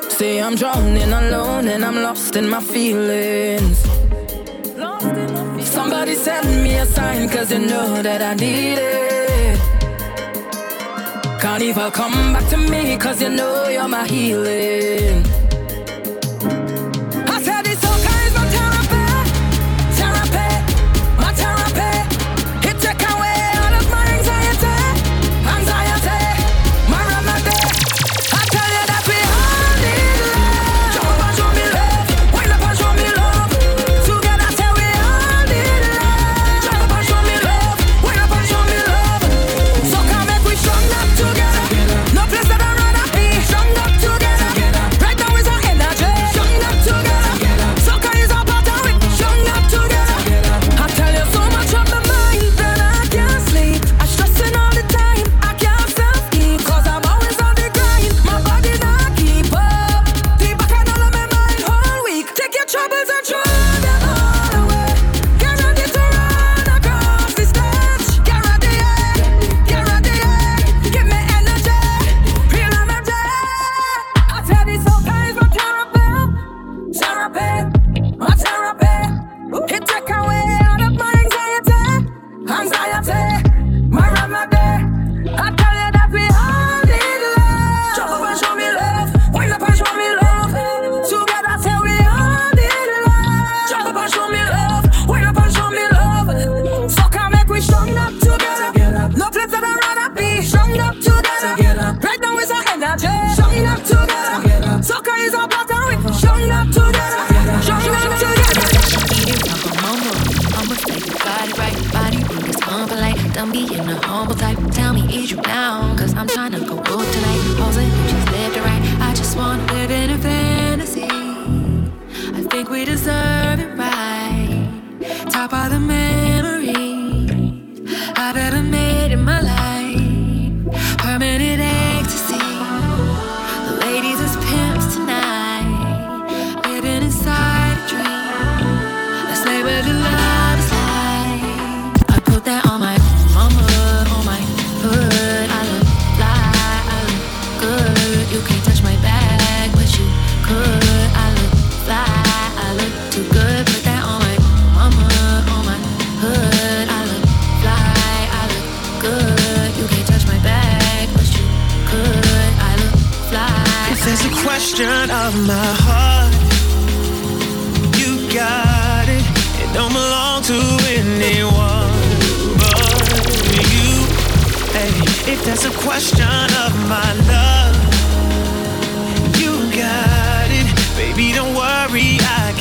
Say 0.09 0.41
I'm 0.41 0.55
drowning 0.55 1.11
alone 1.11 1.67
and 1.67 1.83
I'm 1.83 1.95
lost 1.95 2.35
in 2.35 2.49
my 2.49 2.61
feelings. 2.61 3.77
Somebody 5.65 6.15
send 6.15 6.47
me 6.63 6.75
a 6.77 6.85
sign, 6.85 7.29
cause 7.29 7.51
you 7.51 7.59
know 7.59 8.01
that 8.01 8.21
I 8.21 8.33
need 8.33 8.77
it. 8.77 9.59
Can't 11.39 11.63
even 11.63 11.91
come 11.91 12.33
back 12.33 12.47
to 12.49 12.57
me, 12.57 12.97
cause 12.97 13.21
you 13.21 13.29
know 13.29 13.67
you're 13.67 13.87
my 13.87 14.05
healing. 14.05 15.40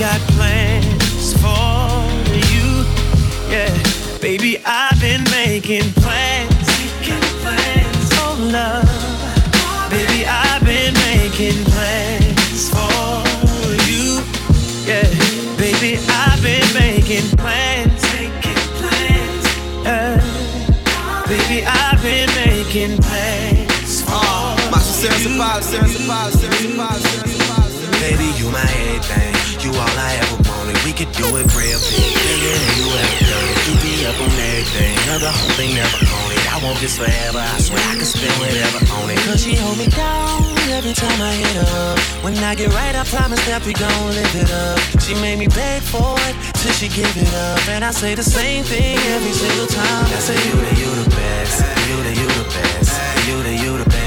Got 0.01 0.21
plans 0.33 1.35
for 1.35 2.01
you. 2.49 2.89
Yeah, 3.53 3.69
baby, 4.19 4.57
I've 4.65 4.99
been 4.99 5.23
making 5.25 5.93
plans. 6.01 6.67
Making 6.81 7.21
plans. 7.45 8.09
Oh, 8.17 8.33
love. 8.51 8.89
Baby, 9.91 10.25
I've 10.25 10.65
been 10.65 10.95
making 11.05 11.61
plans 11.69 12.71
for 12.73 13.29
you. 13.93 14.25
Yeah, 14.89 15.05
baby, 15.61 16.01
I've 16.09 16.41
been 16.43 16.65
making 16.73 17.37
plans. 17.37 18.01
Making 18.17 18.63
plans. 18.81 19.45
Yeah. 19.85 20.17
Baby, 21.29 21.67
I've 21.67 22.01
been 22.01 22.31
making 22.47 22.97
plans 23.03 24.01
for 24.01 24.73
My 24.73 24.81
sincere 24.81 25.35
apologies, 25.37 25.69
sincere 25.69 26.05
apologies, 26.05 26.41
sincere 26.41 26.73
apologies, 26.73 27.11
sincere 27.11 27.45
apologies. 27.53 28.01
Baby, 28.01 28.29
you 28.39 28.51
my 28.51 28.63
everything. 28.63 29.40
You 29.61 29.69
all 29.77 29.97
I 30.01 30.17
ever 30.17 30.41
wanted. 30.49 30.81
We 30.89 30.93
could 30.97 31.13
do 31.13 31.29
it 31.37 31.45
real 31.53 31.81
big. 31.93 32.13
Bigger 32.17 32.57
than 32.57 32.73
you 32.81 32.89
ever 32.97 33.21
done. 33.29 33.49
You 33.69 33.75
be 33.85 33.93
up 34.09 34.17
on 34.17 34.33
everything. 34.33 34.93
Another 35.05 35.29
whole 35.29 35.53
thing 35.61 35.77
never 35.77 36.01
on 36.01 36.29
it. 36.33 36.45
I 36.49 36.57
want 36.65 36.81
this 36.81 36.97
forever. 36.97 37.45
I 37.45 37.61
swear 37.61 37.77
I 37.77 38.01
can 38.01 38.09
spend 38.09 38.33
whatever 38.41 38.81
on 38.97 39.11
it. 39.13 39.21
Cause 39.29 39.45
she 39.45 39.53
hold 39.61 39.77
me 39.77 39.85
down 39.93 40.41
every 40.73 40.97
time 40.97 41.21
I 41.21 41.33
hit 41.37 41.57
her. 41.61 41.93
When 42.25 42.33
I 42.41 42.55
get 42.55 42.73
right, 42.73 42.97
I 42.97 43.05
promise 43.05 43.45
that 43.53 43.61
we 43.69 43.77
gon' 43.77 44.09
live 44.17 44.33
it 44.33 44.49
up. 44.49 44.81
She 45.05 45.13
made 45.21 45.37
me 45.37 45.49
beg 45.53 45.83
for 45.85 46.17
it 46.25 46.35
till 46.57 46.73
she 46.73 46.89
give 46.89 47.13
it 47.21 47.29
up. 47.29 47.61
And 47.69 47.85
I 47.85 47.91
say 47.91 48.15
the 48.15 48.25
same 48.25 48.65
thing 48.65 48.97
every 49.13 49.35
single 49.37 49.69
time. 49.69 50.09
I 50.09 50.21
say 50.25 50.41
you 50.41 50.57
the 50.57 50.73
you 50.81 50.91
the 51.05 51.09
best. 51.13 51.57
You 51.85 51.97
the 52.01 52.13
you 52.17 52.29
the 52.33 52.47
best. 52.49 52.93
You 53.29 53.37
the 53.45 53.55
you 53.61 53.73
the 53.77 53.85
best. 53.85 54.00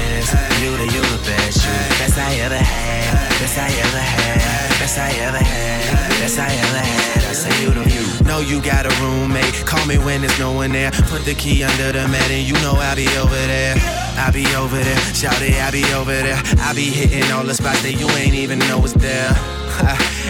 You 0.62 0.76
the 0.76 0.86
you 0.94 1.02
the 1.12 1.20
best. 1.26 1.64
You 1.64 1.72
the 1.72 1.94
best 2.00 2.18
I 2.18 2.34
ever 2.40 2.56
had. 2.56 3.28
Best 3.40 3.58
I 3.58 3.68
ever 3.68 3.98
had. 3.98 4.68
Best 4.80 4.98
I 4.98 5.10
ever 5.26 5.38
had. 5.38 6.20
Best 6.20 6.38
I 6.38 6.46
ever 6.46 6.78
had. 6.78 7.24
I 7.24 7.32
say 7.32 7.64
you 7.64 7.70
the 7.70 7.84
you. 7.90 8.24
Know 8.24 8.40
you 8.40 8.62
got 8.62 8.86
a 8.86 8.92
roommate. 9.02 9.54
Call 9.66 9.84
me 9.86 9.98
when 9.98 10.22
there's 10.22 10.38
no 10.38 10.52
one 10.52 10.72
there. 10.72 10.90
Put 11.12 11.24
the 11.24 11.34
key 11.34 11.64
under 11.64 11.92
the 11.92 12.06
mat 12.08 12.30
and 12.30 12.46
you 12.46 12.54
know 12.62 12.74
I'll 12.76 12.96
be 12.96 13.08
over 13.18 13.34
there. 13.34 13.76
I'll 14.16 14.32
be 14.32 14.46
over 14.54 14.78
there. 14.78 14.98
Shout 15.12 15.42
it, 15.42 15.60
I'll 15.60 15.72
be 15.72 15.84
over 15.92 16.12
there. 16.12 16.40
I'll 16.60 16.74
be 16.74 16.88
hitting 16.90 17.30
all 17.32 17.44
the 17.44 17.54
spots 17.54 17.82
that 17.82 17.92
you 17.92 18.08
ain't 18.10 18.34
even 18.34 18.60
know 18.60 18.84
is 18.84 18.94
there. 18.94 19.34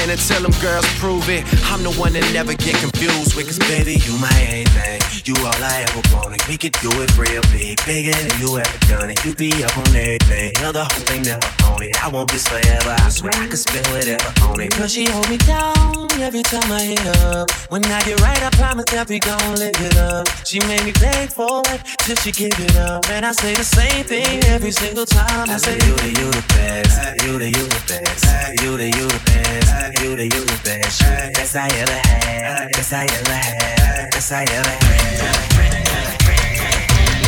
And 0.00 0.10
until 0.10 0.42
them 0.42 0.56
girls 0.62 0.86
prove 0.98 1.28
it, 1.28 1.44
I'm 1.70 1.82
the 1.82 1.92
one 2.00 2.14
that 2.14 2.24
never 2.32 2.54
get 2.54 2.74
confused 2.76 3.36
with. 3.36 3.46
Cause 3.46 3.58
baby, 3.68 4.00
you 4.00 4.16
my 4.16 4.32
everything. 4.48 5.00
You 5.28 5.36
all 5.44 5.60
I 5.60 5.84
ever 5.84 6.02
wanted. 6.16 6.40
We 6.48 6.56
could 6.56 6.72
do 6.80 6.88
it 7.02 7.12
real 7.18 7.42
big. 7.52 7.84
Bigger 7.84 8.16
than 8.16 8.40
you 8.40 8.58
ever 8.58 8.78
done 8.88 9.10
it. 9.10 9.22
You 9.24 9.34
be 9.34 9.62
up 9.62 9.76
on 9.76 9.88
everything. 9.88 10.56
Other 10.64 10.84
whole 10.88 11.04
thing 11.04 11.22
never 11.22 11.59
on 11.70 11.82
it. 11.82 12.04
I 12.04 12.08
want 12.08 12.30
this 12.30 12.46
forever. 12.46 12.94
I 12.98 13.08
swear 13.08 13.32
I 13.34 13.46
could 13.46 13.58
spend 13.58 13.86
whatever 13.88 14.30
on 14.46 14.60
it. 14.60 14.72
Cause 14.72 14.92
she 14.92 15.04
hold 15.06 15.28
me 15.28 15.38
down 15.38 16.10
every 16.20 16.42
time 16.42 16.70
I 16.70 16.82
hit 16.82 17.06
up. 17.24 17.50
When 17.70 17.84
I 17.84 18.00
get 18.02 18.20
right, 18.20 18.42
I 18.42 18.50
promise 18.50 18.86
that 18.92 19.08
we 19.08 19.18
gon' 19.18 19.54
live 19.56 19.76
it 19.78 19.96
up. 19.96 20.28
She 20.44 20.58
made 20.60 20.84
me 20.84 20.92
pay 20.92 21.26
for 21.26 21.62
it 21.66 21.80
till 22.04 22.16
she 22.16 22.32
give 22.32 22.58
it 22.58 22.76
up. 22.76 23.08
And 23.10 23.24
I 23.24 23.32
say 23.32 23.54
the 23.54 23.64
same 23.64 24.04
thing 24.04 24.44
every 24.44 24.70
single 24.72 25.06
time. 25.06 25.48
I 25.48 25.56
say, 25.56 25.74
You 25.74 25.94
the, 25.96 26.08
you 26.20 26.30
the 26.30 26.44
best. 26.54 27.24
You 27.24 27.38
the, 27.38 27.46
you 27.46 27.64
the 27.66 27.82
best. 27.88 28.24
You 28.62 28.76
the, 28.76 28.86
you 28.86 29.06
the 29.08 29.20
best. 29.26 30.02
You 30.02 30.16
the, 30.16 30.24
you 30.24 30.42
the 30.44 30.60
best. 30.64 31.00
Best 31.34 31.56
I 31.56 31.68
ever 31.68 31.98
had. 32.08 32.72
Best 32.72 32.92
I 32.92 33.04
ever 33.04 33.32
had. 33.32 34.10
Best 34.10 34.32
I 34.32 34.42
ever 34.42 34.68
had. 34.68 35.40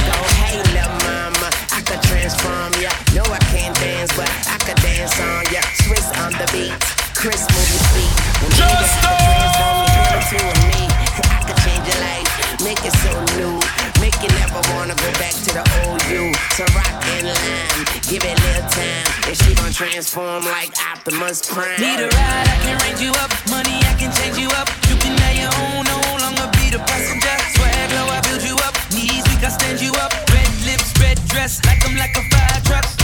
Go, 0.06 0.16
hey, 0.40 0.58
little 0.74 0.98
mama, 1.06 1.48
I 1.70 1.80
could 1.86 2.02
transform 2.02 2.72
ya. 2.82 2.90
No, 3.14 3.22
I 3.32 3.38
can't 3.52 3.71
dance, 4.02 4.16
but 4.16 4.30
I 4.50 4.58
could 4.58 4.78
dance 4.82 5.14
on 5.20 5.44
ya. 5.54 5.62
Swizz 5.86 6.08
on 6.24 6.32
the 6.34 6.46
beat, 6.50 6.74
Chris 7.14 7.46
your 7.46 7.86
feet. 7.94 8.14
When 8.42 8.50
you 8.50 8.66
get 8.66 8.82
to 8.82 9.14
transform 9.30 9.86
me 9.86 10.02
into 10.18 10.42
a 10.42 10.54
me, 10.66 10.82
I 10.90 11.40
could 11.46 11.58
change 11.62 11.84
your 11.86 12.00
life, 12.02 12.28
make 12.66 12.82
it 12.82 12.94
so 12.98 13.12
new. 13.38 13.54
Make 14.02 14.18
you 14.18 14.30
never 14.42 14.58
wanna 14.74 14.94
go 14.98 15.10
back 15.22 15.34
to 15.46 15.50
the 15.54 15.64
old 15.82 16.02
you. 16.10 16.34
So 16.58 16.64
rock 16.74 16.90
and 17.14 17.30
line, 17.30 17.84
give 18.10 18.24
it 18.26 18.34
a 18.34 18.42
little 18.42 18.68
time. 18.74 19.06
And 19.30 19.36
she 19.38 19.54
gon' 19.54 19.72
transform 19.72 20.44
like 20.46 20.74
Optimus 20.90 21.46
Prime. 21.46 21.78
Need 21.78 22.02
a 22.02 22.08
ride, 22.10 22.48
I 22.50 22.56
can 22.66 22.76
range 22.82 23.00
you 23.00 23.12
up. 23.22 23.30
Money, 23.50 23.78
I 23.86 23.94
can 23.94 24.10
change 24.18 24.38
you 24.38 24.50
up. 24.58 24.68
You 24.90 24.96
can 24.98 25.14
have 25.14 25.36
your 25.38 25.54
own, 25.62 25.86
no 25.86 25.98
longer 26.18 26.50
be 26.58 26.74
the 26.74 26.82
passenger. 26.90 27.36
Swag 27.54 27.90
low, 27.94 28.10
I 28.10 28.18
build 28.26 28.42
you 28.42 28.56
up. 28.66 28.74
Knees 28.90 29.22
weak, 29.30 29.44
I 29.46 29.50
stand 29.50 29.80
you 29.80 29.92
up. 30.02 30.10
Red 30.34 30.50
lips, 30.66 30.90
red 30.98 31.18
dress, 31.30 31.62
like 31.64 31.86
I'm 31.86 31.94
like 31.96 32.16
a 32.18 32.24
fire 32.26 32.60
truck. 32.66 33.01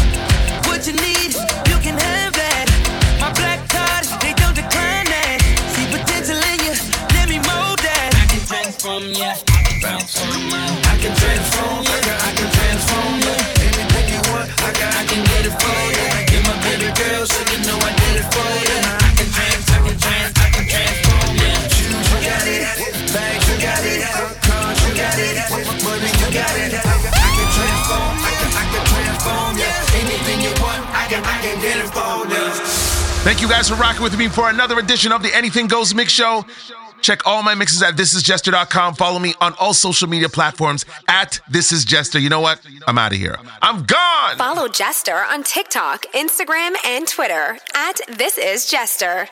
What 0.79 0.87
you 0.87 0.93
need, 0.93 1.35
you 1.66 1.76
can 1.83 1.99
have 1.99 2.33
that. 2.39 2.66
My 3.18 3.35
black 3.35 3.66
card, 3.66 4.07
they 4.22 4.31
don't 4.39 4.55
decline 4.55 5.11
that. 5.11 5.43
See 5.74 5.91
potential 5.91 6.39
in 6.39 6.59
you, 6.62 6.74
let 7.18 7.26
me 7.26 7.43
mold 7.51 7.83
that. 7.83 8.14
I 8.14 8.22
can 8.31 8.39
transform 8.47 9.11
I 9.11 9.35
can 9.66 9.74
transform 9.83 10.47
ya. 10.47 10.79
I 10.87 10.95
can 11.03 11.14
transform 11.18 11.83
ya, 11.83 12.14
I 12.14 12.31
can 12.31 12.47
transform 12.55 13.14
ya. 13.26 13.35
Anything 13.59 14.07
you 14.07 14.22
want, 14.31 14.55
I 14.55 14.70
can, 14.70 14.91
I 14.95 15.03
can 15.03 15.22
get 15.26 15.51
it 15.51 15.55
for 15.59 15.79
ya. 15.99 16.07
You're 16.31 16.47
my 16.47 16.55
baby 16.62 16.95
girl, 16.95 17.26
so 17.26 17.41
you 17.51 17.59
know 17.66 17.79
I 17.83 17.91
did 17.99 18.22
it 18.22 18.29
for 18.31 18.47
ya. 18.70 18.88
Thank 33.25 33.43
you 33.43 33.49
guys 33.49 33.69
for 33.69 33.75
rocking 33.75 34.03
with 34.03 34.16
me 34.16 34.29
for 34.29 34.49
another 34.49 34.79
edition 34.79 35.12
of 35.12 35.23
the 35.23 35.35
Anything 35.35 35.66
Goes 35.66 35.95
Mix 35.95 36.12
Show. 36.12 36.47
Check 37.03 37.27
all 37.27 37.43
my 37.43 37.55
mixes 37.55 37.83
at 37.83 37.95
thisisjester.com. 37.95 38.95
Follow 38.95 39.19
me 39.19 39.35
on 39.41 39.55
all 39.61 39.75
social 39.75 40.09
media 40.09 40.29
platforms 40.29 40.85
at 41.09 41.39
thisisjester. 41.51 42.21
You 42.21 42.29
know 42.31 42.41
what? 42.41 42.61
I'm 42.87 42.97
out 42.99 43.12
of 43.12 43.19
here. 43.19 43.39
I'm 43.61 43.85
gone. 43.85 44.37
Follow 44.37 44.66
Jester 44.69 45.14
on 45.14 45.43
TikTok, 45.45 46.07
Instagram, 46.14 46.75
and 46.85 47.07
Twitter 47.07 47.59
at 47.75 48.01
This 48.09 48.39
Is 48.39 48.69
Jester. 48.71 49.29